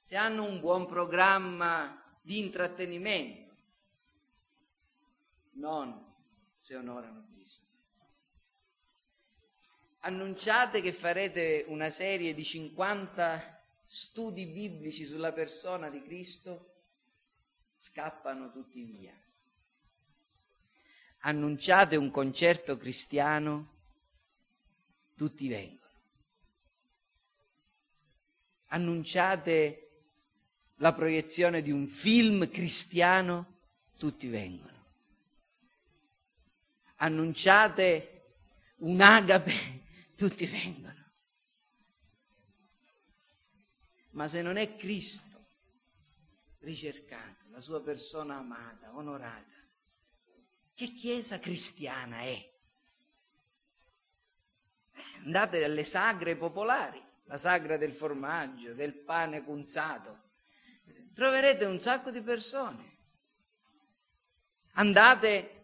se 0.00 0.16
hanno 0.16 0.44
un 0.44 0.60
buon 0.60 0.86
programma 0.86 2.02
di 2.22 2.38
intrattenimento, 2.38 3.54
non 5.56 6.14
se 6.56 6.74
onorano 6.74 7.31
annunciate 10.04 10.80
che 10.80 10.92
farete 10.92 11.64
una 11.68 11.90
serie 11.90 12.34
di 12.34 12.44
50 12.44 13.60
studi 13.86 14.46
biblici 14.46 15.04
sulla 15.04 15.32
persona 15.32 15.90
di 15.90 16.02
Cristo, 16.02 16.70
scappano 17.74 18.50
tutti 18.50 18.82
via. 18.82 19.14
Annunciate 21.24 21.96
un 21.96 22.10
concerto 22.10 22.76
cristiano, 22.76 23.70
tutti 25.14 25.46
vengono. 25.46 25.80
Annunciate 28.68 29.90
la 30.76 30.92
proiezione 30.94 31.62
di 31.62 31.70
un 31.70 31.86
film 31.86 32.48
cristiano, 32.50 33.58
tutti 33.98 34.26
vengono. 34.26 34.70
Annunciate 36.96 38.22
un'agape 38.78 39.81
tutti 40.22 40.46
vengono. 40.46 41.10
Ma 44.10 44.28
se 44.28 44.40
non 44.40 44.56
è 44.56 44.76
Cristo 44.76 45.46
ricercato, 46.60 47.46
la 47.50 47.58
sua 47.58 47.82
persona 47.82 48.36
amata, 48.36 48.94
onorata, 48.94 49.56
che 50.74 50.92
chiesa 50.92 51.40
cristiana 51.40 52.20
è? 52.20 52.50
Andate 55.24 55.64
alle 55.64 55.82
sagre 55.82 56.36
popolari, 56.36 57.02
la 57.24 57.36
sagra 57.36 57.76
del 57.76 57.92
formaggio, 57.92 58.74
del 58.74 58.94
pane 58.94 59.42
cunzato, 59.42 60.20
troverete 61.14 61.64
un 61.64 61.80
sacco 61.80 62.12
di 62.12 62.20
persone. 62.20 62.98
Andate 64.74 65.62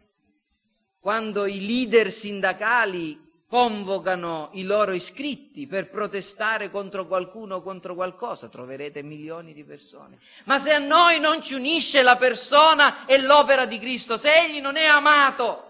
quando 0.98 1.46
i 1.46 1.64
leader 1.64 2.11
sindacali 2.11 3.26
convocano 3.49 4.51
i 4.53 4.62
loro 4.62 4.92
iscritti 4.92 5.66
per 5.66 5.88
protestare 5.88 6.70
contro 6.70 7.07
qualcuno 7.07 7.57
o 7.57 7.62
contro 7.62 7.94
qualcosa, 7.94 8.49
troverete 8.49 9.03
milioni 9.03 9.55
di 9.55 9.64
persone. 9.64 10.18
Ma 10.44 10.59
se 10.59 10.74
a 10.74 10.78
noi 10.78 11.18
non 11.18 11.42
ci 11.42 11.55
unisce 11.55 12.03
la 12.03 12.18
persona 12.18 13.07
e 13.07 13.18
l'opera 13.18 13.64
di 13.64 13.78
Cristo, 13.78 14.18
se 14.18 14.34
Egli 14.34 14.61
non 14.61 14.76
è 14.76 14.84
amato, 14.84 15.64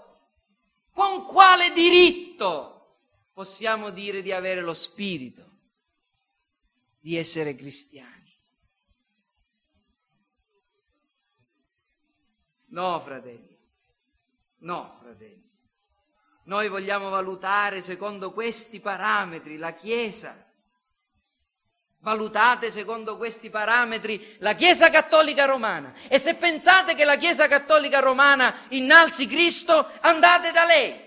con 0.92 1.24
quale 1.24 1.70
diritto 1.70 2.96
possiamo 3.32 3.90
dire 3.90 4.22
di 4.22 4.32
avere 4.32 4.60
lo 4.60 4.74
spirito, 4.74 5.46
di 6.98 7.16
essere 7.16 7.54
cristiani? 7.54 8.16
No, 12.70 13.00
fratelli, 13.00 13.56
no, 14.58 14.96
fratelli. 15.00 15.47
Noi 16.48 16.68
vogliamo 16.70 17.10
valutare 17.10 17.82
secondo 17.82 18.32
questi 18.32 18.80
parametri 18.80 19.58
la 19.58 19.74
Chiesa. 19.74 20.46
Valutate 21.98 22.70
secondo 22.70 23.18
questi 23.18 23.50
parametri 23.50 24.36
la 24.38 24.54
Chiesa 24.54 24.88
Cattolica 24.88 25.44
Romana. 25.44 25.92
E 26.08 26.18
se 26.18 26.36
pensate 26.36 26.94
che 26.94 27.04
la 27.04 27.16
Chiesa 27.16 27.48
Cattolica 27.48 27.98
Romana 28.00 28.66
innalzi 28.70 29.26
Cristo, 29.26 29.90
andate 30.00 30.50
da 30.50 30.64
lei. 30.64 31.06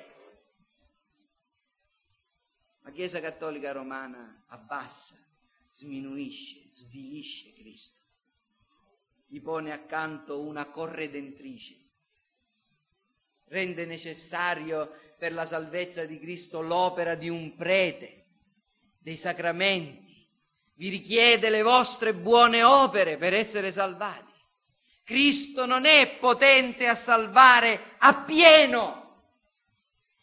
La 2.82 2.92
Chiesa 2.92 3.20
Cattolica 3.20 3.72
Romana 3.72 4.44
abbassa, 4.50 5.16
sminuisce, 5.70 6.70
svilisce 6.70 7.52
Cristo. 7.54 8.00
Gli 9.26 9.42
pone 9.42 9.72
accanto 9.72 10.40
una 10.40 10.66
corredentrice. 10.66 11.80
Rende 13.46 13.86
necessario 13.86 15.11
per 15.22 15.34
la 15.34 15.46
salvezza 15.46 16.04
di 16.04 16.20
Cristo 16.20 16.62
l'opera 16.62 17.14
di 17.14 17.30
un 17.30 17.56
prete, 17.56 18.26
dei 18.98 19.18
sacramenti, 19.18 20.28
vi 20.74 20.90
richiede 20.90 21.52
le 21.52 21.62
vostre 21.62 22.16
buone 22.16 22.64
opere 22.64 23.18
per 23.18 23.36
essere 23.36 23.72
salvati. 23.72 24.34
Cristo 25.04 25.68
non 25.68 25.86
è 25.86 26.18
potente 26.18 26.88
a 26.88 26.96
salvare 26.96 27.98
appieno. 28.00 29.28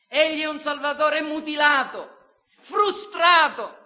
Egli 0.08 0.40
è 0.40 0.46
un 0.46 0.58
Salvatore 0.58 1.22
mutilato, 1.22 2.40
frustrato. 2.58 3.78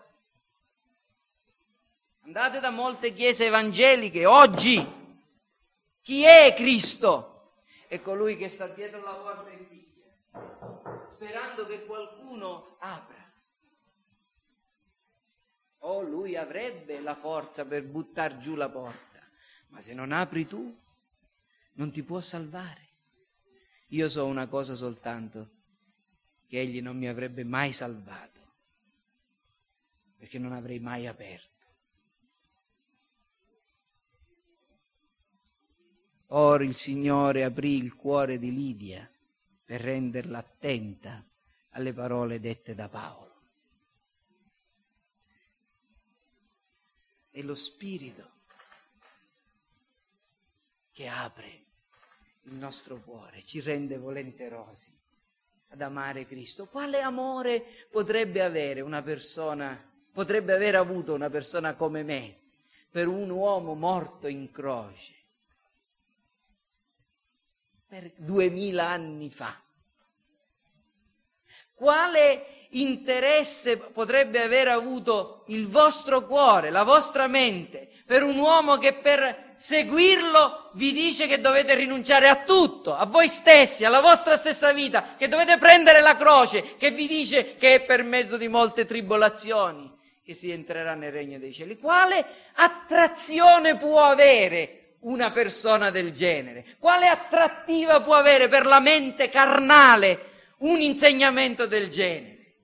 Andate 2.25 2.59
da 2.59 2.71
molte 2.71 3.13
chiese 3.13 3.45
evangeliche 3.45 4.25
oggi. 4.25 4.83
Chi 6.01 6.23
è 6.23 6.55
Cristo? 6.57 7.53
È 7.87 8.01
colui 8.01 8.39
che 8.39 8.49
sta 8.49 8.67
dietro 8.67 9.03
la 9.03 9.13
porta 9.13 9.51
sperando 11.23 11.67
che 11.67 11.85
qualcuno 11.85 12.77
apra. 12.81 13.33
O 15.85 15.89
oh, 15.89 16.03
lui 16.03 16.37
avrebbe 16.37 17.01
la 17.01 17.15
forza 17.15 17.65
per 17.65 17.85
buttare 17.85 18.39
giù 18.39 18.57
la 18.57 18.69
porta, 18.69 19.21
ma 19.69 19.81
se 19.81 19.95
non 19.95 20.11
apri 20.11 20.47
tu, 20.47 20.77
non 21.75 21.93
ti 21.93 22.03
può 22.03 22.21
salvare. 22.21 22.89
Io 23.89 24.09
so 24.09 24.27
una 24.27 24.49
cosa 24.49 24.75
soltanto, 24.75 25.51
che 26.49 26.59
egli 26.59 26.83
non 26.83 26.99
mi 26.99 27.07
avrebbe 27.07 27.45
mai 27.45 27.73
salvato, 27.73 28.41
perché 30.19 30.39
non 30.39 30.53
avrei 30.53 30.81
mai 30.81 31.07
aperto. 31.07 31.51
Ora 36.29 36.65
il 36.65 36.75
Signore 36.75 37.45
aprì 37.45 37.77
il 37.77 37.95
cuore 37.95 38.39
di 38.39 38.53
Lidia 38.53 39.12
per 39.73 39.81
renderla 39.81 40.37
attenta 40.37 41.25
alle 41.71 41.95
parole 41.95 42.41
dette 42.41 42.75
da 42.75 42.91
Paolo. 42.91 43.41
È 47.31 47.41
lo 47.41 47.55
Spirito 47.55 48.31
che 50.93 51.09
apre 51.09 51.65
il 52.43 52.53
nostro 52.53 53.01
cuore, 53.01 53.43
ci 53.45 53.63
rende 53.63 53.97
volenterosi 53.97 54.95
ad 55.69 55.81
amare 55.81 56.27
Cristo. 56.27 56.67
Quale 56.67 57.01
amore 57.01 57.65
potrebbe 57.91 58.43
avere 58.43 58.83
una 58.83 59.01
persona, 59.01 59.91
potrebbe 60.13 60.53
aver 60.53 60.75
avuto 60.75 61.15
una 61.15 61.31
persona 61.31 61.77
come 61.77 62.03
me 62.03 62.41
per 62.91 63.09
un 63.09 63.31
uomo 63.31 63.73
morto 63.73 64.27
in 64.27 64.51
croce 64.51 65.22
per 67.93 68.11
duemila 68.17 68.89
anni 68.89 69.29
fa? 69.29 69.55
Quale 71.75 72.67
interesse 72.71 73.77
potrebbe 73.77 74.43
aver 74.43 74.69
avuto 74.69 75.45
il 75.49 75.69
vostro 75.69 76.25
cuore, 76.25 76.71
la 76.71 76.85
vostra 76.85 77.27
mente, 77.27 77.91
per 78.07 78.23
un 78.23 78.39
uomo 78.39 78.79
che 78.79 78.95
per 78.95 79.53
seguirlo 79.57 80.71
vi 80.73 80.93
dice 80.93 81.27
che 81.27 81.43
dovete 81.43 81.75
rinunciare 81.75 82.29
a 82.29 82.45
tutto, 82.45 82.95
a 82.95 83.05
voi 83.05 83.29
stessi, 83.29 83.85
alla 83.85 84.01
vostra 84.01 84.39
stessa 84.39 84.73
vita, 84.73 85.17
che 85.19 85.29
dovete 85.29 85.59
prendere 85.59 86.01
la 86.01 86.17
croce, 86.17 86.79
che 86.79 86.93
vi 86.93 87.07
dice 87.07 87.57
che 87.57 87.75
è 87.75 87.81
per 87.83 88.05
mezzo 88.05 88.39
di 88.39 88.49
molte 88.49 88.87
tribolazioni 88.87 89.95
che 90.25 90.33
si 90.33 90.51
entrerà 90.51 90.95
nel 90.95 91.13
regno 91.13 91.39
dei 91.39 91.53
cieli. 91.53 91.77
Quale 91.77 92.25
attrazione 92.55 93.77
può 93.77 94.03
avere 94.03 94.82
una 95.03 95.31
persona 95.31 95.91
del 95.91 96.13
genere? 96.13 96.77
Quale 96.79 97.07
attrattiva 97.07 98.03
può 98.03 98.15
avere 98.15 98.49
per 98.49 98.67
la 98.67 98.81
mente 98.81 99.29
carnale 99.29 100.31
un 100.59 100.81
insegnamento 100.81 101.67
del 101.67 101.89
genere? 101.89 102.57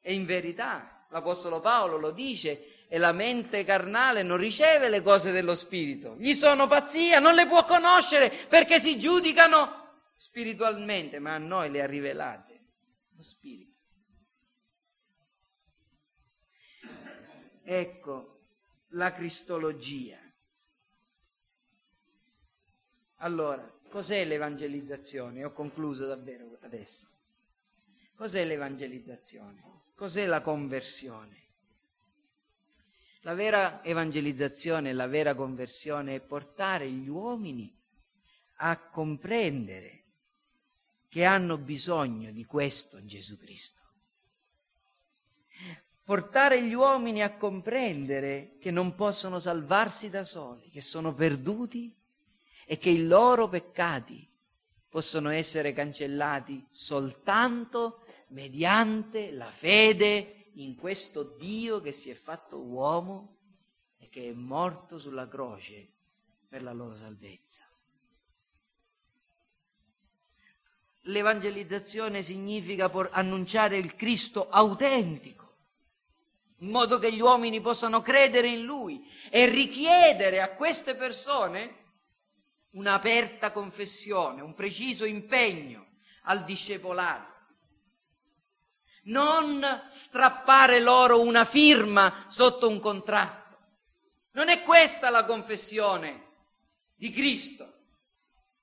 E 0.00 0.14
in 0.14 0.24
verità 0.24 1.06
l'Apostolo 1.10 1.60
Paolo 1.60 1.96
lo 1.98 2.10
dice 2.10 2.86
e 2.88 2.98
la 2.98 3.12
mente 3.12 3.64
carnale 3.64 4.22
non 4.22 4.38
riceve 4.38 4.88
le 4.88 5.02
cose 5.02 5.30
dello 5.30 5.54
Spirito. 5.54 6.16
Gli 6.18 6.34
sono 6.34 6.66
pazzia, 6.66 7.18
non 7.18 7.34
le 7.34 7.46
può 7.46 7.64
conoscere 7.64 8.30
perché 8.30 8.80
si 8.80 8.98
giudicano 8.98 9.86
spiritualmente, 10.14 11.18
ma 11.18 11.34
a 11.34 11.38
noi 11.38 11.70
le 11.70 11.82
ha 11.82 11.86
rivelate 11.86 12.60
lo 13.14 13.22
Spirito. 13.22 13.76
Ecco 17.64 18.40
la 18.92 19.12
cristologia. 19.12 20.18
Allora, 23.18 23.68
cos'è 23.88 24.24
l'evangelizzazione? 24.24 25.44
Ho 25.44 25.52
concluso 25.52 26.06
davvero 26.06 26.58
adesso. 26.60 27.08
Cos'è 28.14 28.44
l'evangelizzazione? 28.44 29.62
Cos'è 29.94 30.26
la 30.26 30.40
conversione? 30.40 31.46
La 33.22 33.34
vera 33.34 33.82
evangelizzazione, 33.84 34.92
la 34.92 35.08
vera 35.08 35.34
conversione 35.34 36.14
è 36.14 36.20
portare 36.20 36.90
gli 36.90 37.08
uomini 37.08 37.76
a 38.60 38.78
comprendere 38.78 40.04
che 41.08 41.24
hanno 41.24 41.58
bisogno 41.58 42.30
di 42.30 42.44
questo 42.44 43.04
Gesù 43.04 43.36
Cristo. 43.36 43.82
Portare 46.04 46.62
gli 46.62 46.72
uomini 46.72 47.22
a 47.22 47.34
comprendere 47.36 48.56
che 48.60 48.70
non 48.70 48.94
possono 48.94 49.38
salvarsi 49.40 50.08
da 50.08 50.24
soli, 50.24 50.70
che 50.70 50.80
sono 50.80 51.12
perduti 51.12 51.97
e 52.70 52.76
che 52.76 52.90
i 52.90 53.06
loro 53.06 53.48
peccati 53.48 54.28
possono 54.90 55.30
essere 55.30 55.72
cancellati 55.72 56.66
soltanto 56.68 58.04
mediante 58.28 59.30
la 59.30 59.46
fede 59.46 60.50
in 60.56 60.76
questo 60.76 61.22
Dio 61.22 61.80
che 61.80 61.92
si 61.92 62.10
è 62.10 62.14
fatto 62.14 62.58
uomo 62.58 63.36
e 63.96 64.10
che 64.10 64.28
è 64.28 64.32
morto 64.34 64.98
sulla 64.98 65.26
croce 65.26 65.88
per 66.46 66.62
la 66.62 66.74
loro 66.74 66.94
salvezza. 66.94 67.62
L'evangelizzazione 71.04 72.20
significa 72.20 72.90
annunciare 73.12 73.78
il 73.78 73.96
Cristo 73.96 74.50
autentico, 74.50 75.56
in 76.58 76.68
modo 76.68 76.98
che 76.98 77.10
gli 77.14 77.20
uomini 77.22 77.62
possano 77.62 78.02
credere 78.02 78.48
in 78.48 78.64
Lui 78.64 79.10
e 79.30 79.46
richiedere 79.46 80.42
a 80.42 80.50
queste 80.50 80.94
persone 80.94 81.77
un'aperta 82.72 83.52
confessione, 83.52 84.42
un 84.42 84.54
preciso 84.54 85.04
impegno 85.04 85.86
al 86.24 86.44
discepolato 86.44 87.36
non 89.08 89.64
strappare 89.88 90.80
loro 90.80 91.20
una 91.20 91.44
firma 91.44 92.24
sotto 92.28 92.68
un 92.68 92.80
contratto. 92.80 93.56
Non 94.32 94.48
è 94.48 94.62
questa 94.62 95.10
la 95.10 95.24
confessione 95.24 96.26
di 96.94 97.10
Cristo 97.10 97.77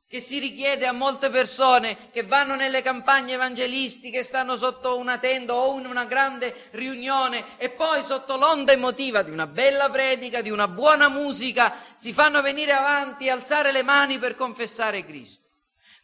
che 0.07 0.19
si 0.19 0.37
richiede 0.37 0.85
a 0.85 0.91
molte 0.91 1.29
persone 1.29 2.11
che 2.11 2.23
vanno 2.23 2.55
nelle 2.55 2.81
campagne 2.83 3.33
evangelistiche, 3.33 4.23
stanno 4.23 4.55
sotto 4.55 4.97
una 4.97 5.17
tenda 5.17 5.55
o 5.55 5.79
in 5.79 5.87
una 5.87 6.05
grande 6.05 6.69
riunione 6.71 7.57
e 7.57 7.69
poi 7.71 8.03
sotto 8.03 8.37
l'onda 8.37 8.71
emotiva 8.71 9.23
di 9.23 9.31
una 9.31 9.47
bella 9.47 9.89
predica, 9.89 10.41
di 10.41 10.51
una 10.51 10.67
buona 10.67 11.09
musica, 11.09 11.75
si 11.97 12.13
fanno 12.13 12.41
venire 12.41 12.71
avanti 12.71 13.25
e 13.25 13.31
alzare 13.31 13.71
le 13.71 13.81
mani 13.81 14.19
per 14.19 14.35
confessare 14.35 15.03
Cristo. 15.03 15.49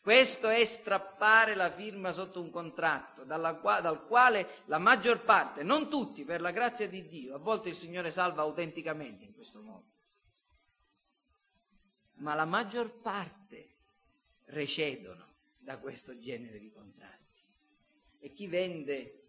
Questo 0.02 0.50
è 0.50 0.66
strappare 0.66 1.54
la 1.54 1.70
firma 1.70 2.12
sotto 2.12 2.42
un 2.42 2.50
contratto 2.50 3.24
qua, 3.62 3.82
dal 3.82 4.04
quale 4.08 4.64
la 4.66 4.80
maggior 4.80 5.22
parte, 5.22 5.62
non 5.62 5.92
tutti, 5.92 6.24
per 6.24 6.42
la 6.42 6.50
grazia 6.50 6.88
di 6.88 7.08
Dio, 7.08 7.36
a 7.36 7.38
volte 7.38 7.70
il 7.70 7.76
Signore 7.76 8.10
salva 8.10 8.42
autenticamente 8.42 9.26
in 9.26 9.36
questo 9.36 9.62
modo, 9.62 9.86
ma 12.16 12.34
la 12.34 12.46
maggior 12.46 12.90
parte 13.00 13.71
recedono 14.52 15.36
da 15.58 15.78
questo 15.80 16.18
genere 16.18 16.60
di 16.60 16.72
contratti. 16.72 17.44
E 18.20 18.32
chi 18.32 18.48
vende 18.48 19.26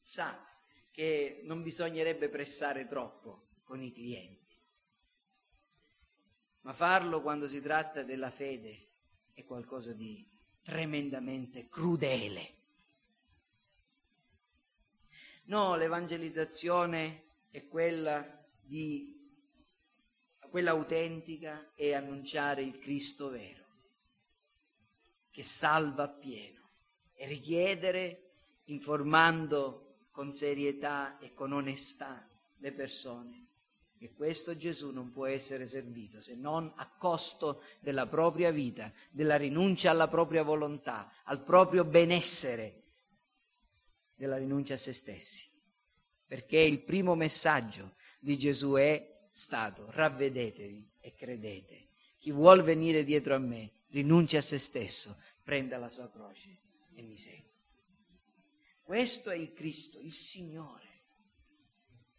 sa 0.00 0.46
che 0.90 1.40
non 1.44 1.62
bisognerebbe 1.62 2.28
pressare 2.28 2.86
troppo 2.86 3.48
con 3.62 3.82
i 3.82 3.92
clienti, 3.92 4.56
ma 6.62 6.72
farlo 6.72 7.22
quando 7.22 7.48
si 7.48 7.60
tratta 7.60 8.02
della 8.02 8.30
fede 8.30 8.88
è 9.32 9.44
qualcosa 9.44 9.92
di 9.92 10.28
tremendamente 10.62 11.68
crudele. 11.68 12.60
No, 15.44 15.76
l'evangelizzazione 15.76 17.24
è 17.50 17.66
quella 17.66 18.40
di 18.60 19.20
quella 20.52 20.72
autentica 20.72 21.72
è 21.74 21.94
annunciare 21.94 22.60
il 22.60 22.78
Cristo 22.78 23.30
vero, 23.30 23.61
che 25.32 25.42
salva 25.42 26.04
appieno 26.04 26.60
e 27.14 27.26
richiedere, 27.26 28.34
informando 28.64 30.06
con 30.12 30.32
serietà 30.32 31.18
e 31.18 31.32
con 31.32 31.52
onestà 31.52 32.28
le 32.58 32.72
persone, 32.72 33.46
che 33.98 34.12
questo 34.12 34.56
Gesù 34.56 34.90
non 34.90 35.10
può 35.10 35.26
essere 35.26 35.66
servito 35.66 36.20
se 36.20 36.36
non 36.36 36.70
a 36.76 36.88
costo 36.88 37.62
della 37.80 38.06
propria 38.06 38.50
vita, 38.50 38.92
della 39.10 39.36
rinuncia 39.36 39.90
alla 39.90 40.08
propria 40.08 40.42
volontà, 40.42 41.10
al 41.24 41.42
proprio 41.42 41.84
benessere, 41.84 42.82
della 44.14 44.36
rinuncia 44.36 44.74
a 44.74 44.78
se 44.78 44.92
stessi. 44.92 45.50
Perché 46.26 46.58
il 46.58 46.82
primo 46.82 47.14
messaggio 47.14 47.94
di 48.20 48.38
Gesù 48.38 48.74
è 48.74 49.24
stato 49.28 49.90
ravvedetevi 49.90 50.90
e 51.00 51.14
credete. 51.14 51.88
Chi 52.18 52.30
vuol 52.30 52.62
venire 52.62 53.02
dietro 53.04 53.34
a 53.34 53.38
me, 53.38 53.72
rinuncia 53.92 54.38
a 54.38 54.42
se 54.42 54.58
stesso, 54.58 55.16
prenda 55.42 55.78
la 55.78 55.88
sua 55.88 56.10
croce 56.10 56.58
e 56.94 57.02
mi 57.02 57.16
segua. 57.16 57.50
Questo 58.82 59.30
è 59.30 59.36
il 59.36 59.52
Cristo, 59.52 60.00
il 60.00 60.12
Signore, 60.12 61.04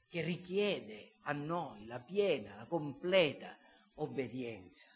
che 0.08 0.22
richiede 0.22 1.16
a 1.24 1.34
noi 1.34 1.86
la 1.86 2.00
piena, 2.00 2.56
la 2.56 2.66
completa 2.66 3.58
obbedienza. 3.96 4.88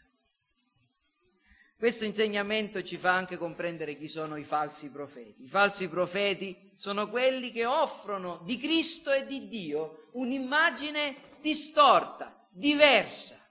Questo 1.77 2.05
insegnamento 2.05 2.81
ci 2.81 2.97
fa 2.97 3.13
anche 3.13 3.37
comprendere 3.37 3.97
chi 3.97 4.07
sono 4.07 4.35
i 4.37 4.43
falsi 4.43 4.89
profeti. 4.89 5.43
I 5.43 5.47
falsi 5.47 5.87
profeti 5.87 6.71
sono 6.75 7.07
quelli 7.07 7.51
che 7.51 7.65
offrono 7.65 8.41
di 8.43 8.57
Cristo 8.57 9.11
e 9.11 9.27
di 9.27 9.47
Dio 9.47 10.09
un'immagine 10.13 11.37
distorta, 11.39 12.47
diversa, 12.49 13.46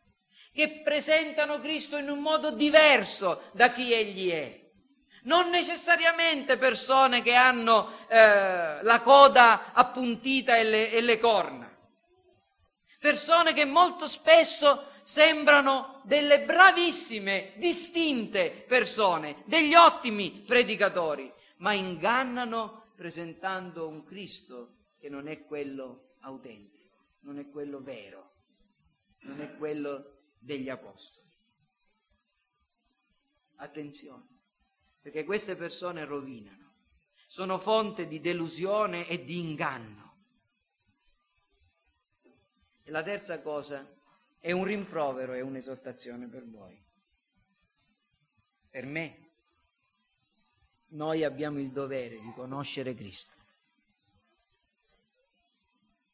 che 0.56 0.80
presentano 0.82 1.60
Cristo 1.60 1.98
in 1.98 2.08
un 2.08 2.20
modo 2.20 2.50
diverso 2.50 3.42
da 3.52 3.70
chi 3.72 3.92
egli 3.92 4.30
è. 4.30 4.58
Non 5.24 5.50
necessariamente 5.50 6.56
persone 6.56 7.20
che 7.20 7.34
hanno 7.34 7.90
eh, 8.08 8.82
la 8.82 9.00
coda 9.02 9.74
appuntita 9.74 10.56
e 10.56 10.64
le, 10.64 10.90
e 10.92 11.02
le 11.02 11.18
corna. 11.18 11.70
Persone 12.98 13.52
che 13.52 13.66
molto 13.66 14.08
spesso 14.08 14.92
sembrano 15.02 16.00
delle 16.04 16.40
bravissime, 16.40 17.52
distinte 17.56 18.64
persone, 18.66 19.42
degli 19.44 19.74
ottimi 19.74 20.42
predicatori, 20.46 21.30
ma 21.58 21.74
ingannano 21.74 22.92
presentando 22.96 23.86
un 23.88 24.04
Cristo 24.04 24.70
che 24.98 25.10
non 25.10 25.28
è 25.28 25.44
quello 25.44 26.14
autentico, 26.20 26.94
non 27.20 27.38
è 27.38 27.46
quello 27.50 27.82
vero, 27.82 28.30
non 29.24 29.42
è 29.42 29.54
quello 29.58 30.15
degli 30.46 30.68
apostoli. 30.68 31.26
Attenzione, 33.56 34.28
perché 35.00 35.24
queste 35.24 35.56
persone 35.56 36.04
rovinano, 36.04 36.74
sono 37.26 37.58
fonte 37.58 38.06
di 38.06 38.20
delusione 38.20 39.08
e 39.08 39.24
di 39.24 39.40
inganno. 39.40 40.04
E 42.84 42.90
la 42.92 43.02
terza 43.02 43.42
cosa 43.42 43.92
è 44.38 44.52
un 44.52 44.62
rimprovero 44.62 45.32
e 45.32 45.40
un'esortazione 45.40 46.28
per 46.28 46.48
voi. 46.48 46.80
Per 48.70 48.86
me, 48.86 49.30
noi 50.88 51.24
abbiamo 51.24 51.58
il 51.58 51.72
dovere 51.72 52.20
di 52.20 52.32
conoscere 52.32 52.94
Cristo. 52.94 53.34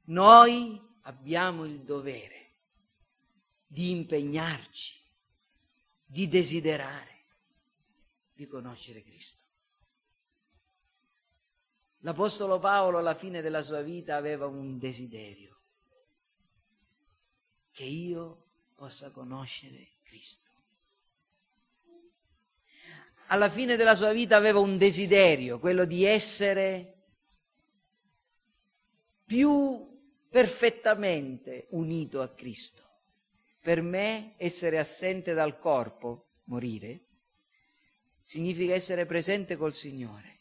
Noi 0.05 0.81
abbiamo 1.03 1.65
il 1.65 1.83
dovere 1.83 2.42
di 3.73 3.89
impegnarci, 3.89 5.01
di 6.05 6.29
desiderare 6.29 7.25
di 8.35 8.47
conoscere 8.47 9.03
Cristo. 9.03 9.43
L'Apostolo 12.01 12.59
Paolo 12.59 12.99
alla 12.99 13.15
fine 13.15 13.41
della 13.41 13.63
sua 13.63 13.81
vita 13.81 14.17
aveva 14.17 14.47
un 14.47 14.79
desiderio 14.79 15.61
che 17.71 17.85
io 17.85 18.45
possa 18.75 19.11
conoscere 19.11 19.93
Cristo. 20.03 20.51
Alla 23.29 23.49
fine 23.49 23.77
della 23.77 23.95
sua 23.95 24.13
vita 24.13 24.37
aveva 24.37 24.59
un 24.59 24.77
desiderio, 24.77 25.59
quello 25.59 25.87
di 25.87 26.05
essere 26.05 27.05
più 29.25 29.89
perfettamente 30.29 31.69
unito 31.71 32.21
a 32.21 32.29
Cristo. 32.29 32.91
Per 33.63 33.81
me 33.81 34.35
essere 34.39 34.79
assente 34.79 35.35
dal 35.35 35.57
corpo, 35.57 36.41
morire, 36.47 37.05
significa 38.21 38.75
essere 38.75 39.07
presente 39.07 39.57
col 39.57 39.73
Signore, 39.73 40.41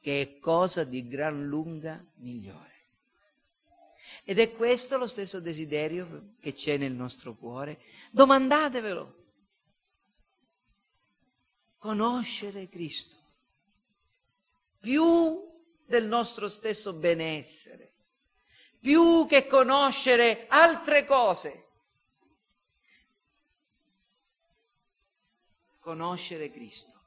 che 0.00 0.20
è 0.20 0.38
cosa 0.40 0.82
di 0.82 1.06
gran 1.06 1.46
lunga 1.46 2.04
migliore. 2.16 2.72
Ed 4.24 4.40
è 4.40 4.52
questo 4.52 4.96
lo 4.96 5.06
stesso 5.06 5.38
desiderio 5.38 6.34
che 6.40 6.52
c'è 6.52 6.76
nel 6.78 6.94
nostro 6.94 7.36
cuore. 7.36 7.80
Domandatevelo. 8.10 9.22
Conoscere 11.78 12.68
Cristo. 12.68 13.16
Più 14.80 15.48
del 15.86 16.06
nostro 16.06 16.48
stesso 16.48 16.92
benessere. 16.92 17.92
Più 18.80 19.26
che 19.28 19.46
conoscere 19.46 20.46
altre 20.48 21.04
cose. 21.04 21.63
Conoscere 25.84 26.50
Cristo, 26.50 26.98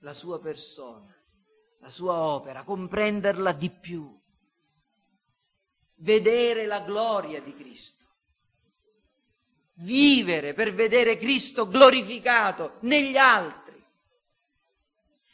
la 0.00 0.12
sua 0.12 0.38
persona, 0.38 1.10
la 1.80 1.88
sua 1.88 2.20
opera, 2.20 2.64
comprenderla 2.64 3.52
di 3.52 3.70
più 3.70 4.14
vedere 6.00 6.66
la 6.66 6.80
gloria 6.80 7.40
di 7.40 7.56
Cristo, 7.56 8.04
vivere 9.76 10.52
per 10.52 10.74
vedere 10.74 11.16
Cristo 11.16 11.66
glorificato 11.66 12.76
negli 12.80 13.16
altri. 13.16 13.82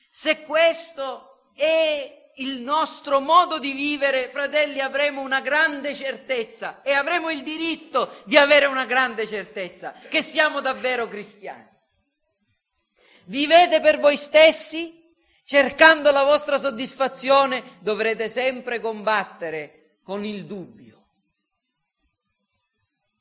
Se 0.08 0.42
questo 0.42 1.48
è 1.54 2.30
il 2.36 2.60
nostro 2.60 3.18
modo 3.18 3.58
di 3.58 3.72
vivere, 3.72 4.28
fratelli, 4.28 4.78
avremo 4.78 5.22
una 5.22 5.40
grande 5.40 5.96
certezza 5.96 6.82
e 6.82 6.92
avremo 6.92 7.30
il 7.30 7.42
diritto 7.42 8.22
di 8.26 8.36
avere 8.36 8.66
una 8.66 8.86
grande 8.86 9.26
certezza 9.26 9.92
che 10.08 10.22
siamo 10.22 10.60
davvero 10.60 11.08
cristiani. 11.08 11.71
Vivete 13.24 13.80
per 13.80 13.98
voi 13.98 14.16
stessi, 14.16 15.14
cercando 15.44 16.10
la 16.10 16.24
vostra 16.24 16.58
soddisfazione, 16.58 17.78
dovrete 17.80 18.28
sempre 18.28 18.80
combattere 18.80 19.98
con 20.02 20.24
il 20.24 20.46
dubbio. 20.46 20.90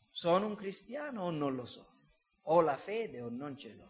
Sono 0.10 0.48
un 0.48 0.56
cristiano 0.56 1.24
o 1.24 1.32
non 1.32 1.56
lo 1.56 1.66
so? 1.66 1.88
Ho 2.44 2.62
la 2.62 2.78
fede 2.78 3.22
o 3.22 3.30
non 3.30 3.58
ce 3.58 3.74
l'ho? 3.74 3.90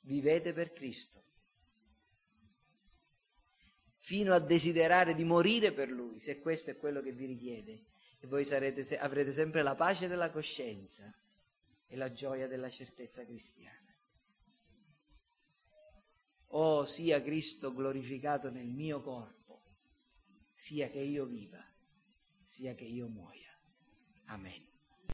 Vivete 0.00 0.52
per 0.52 0.72
Cristo, 0.72 1.22
fino 3.98 4.34
a 4.34 4.38
desiderare 4.38 5.14
di 5.14 5.24
morire 5.24 5.72
per 5.72 5.88
Lui, 5.88 6.18
se 6.18 6.40
questo 6.40 6.70
è 6.70 6.76
quello 6.76 7.00
che 7.00 7.12
vi 7.12 7.24
richiede, 7.24 7.84
e 8.20 8.26
voi 8.26 8.44
sarete, 8.44 8.98
avrete 8.98 9.32
sempre 9.32 9.62
la 9.62 9.74
pace 9.74 10.08
della 10.08 10.30
coscienza 10.30 11.10
e 11.86 11.96
la 11.96 12.12
gioia 12.12 12.46
della 12.46 12.68
certezza 12.68 13.24
cristiana. 13.24 13.83
Oh, 16.56 16.84
sia 16.84 17.20
Cristo 17.20 17.72
glorificato 17.74 18.48
nel 18.48 18.68
mio 18.68 19.00
corpo 19.00 19.62
sia 20.54 20.88
che 20.88 21.00
io 21.00 21.26
viva, 21.26 21.62
sia 22.44 22.74
che 22.74 22.84
io 22.84 23.08
muoia. 23.08 23.50
Amen. 24.26 24.73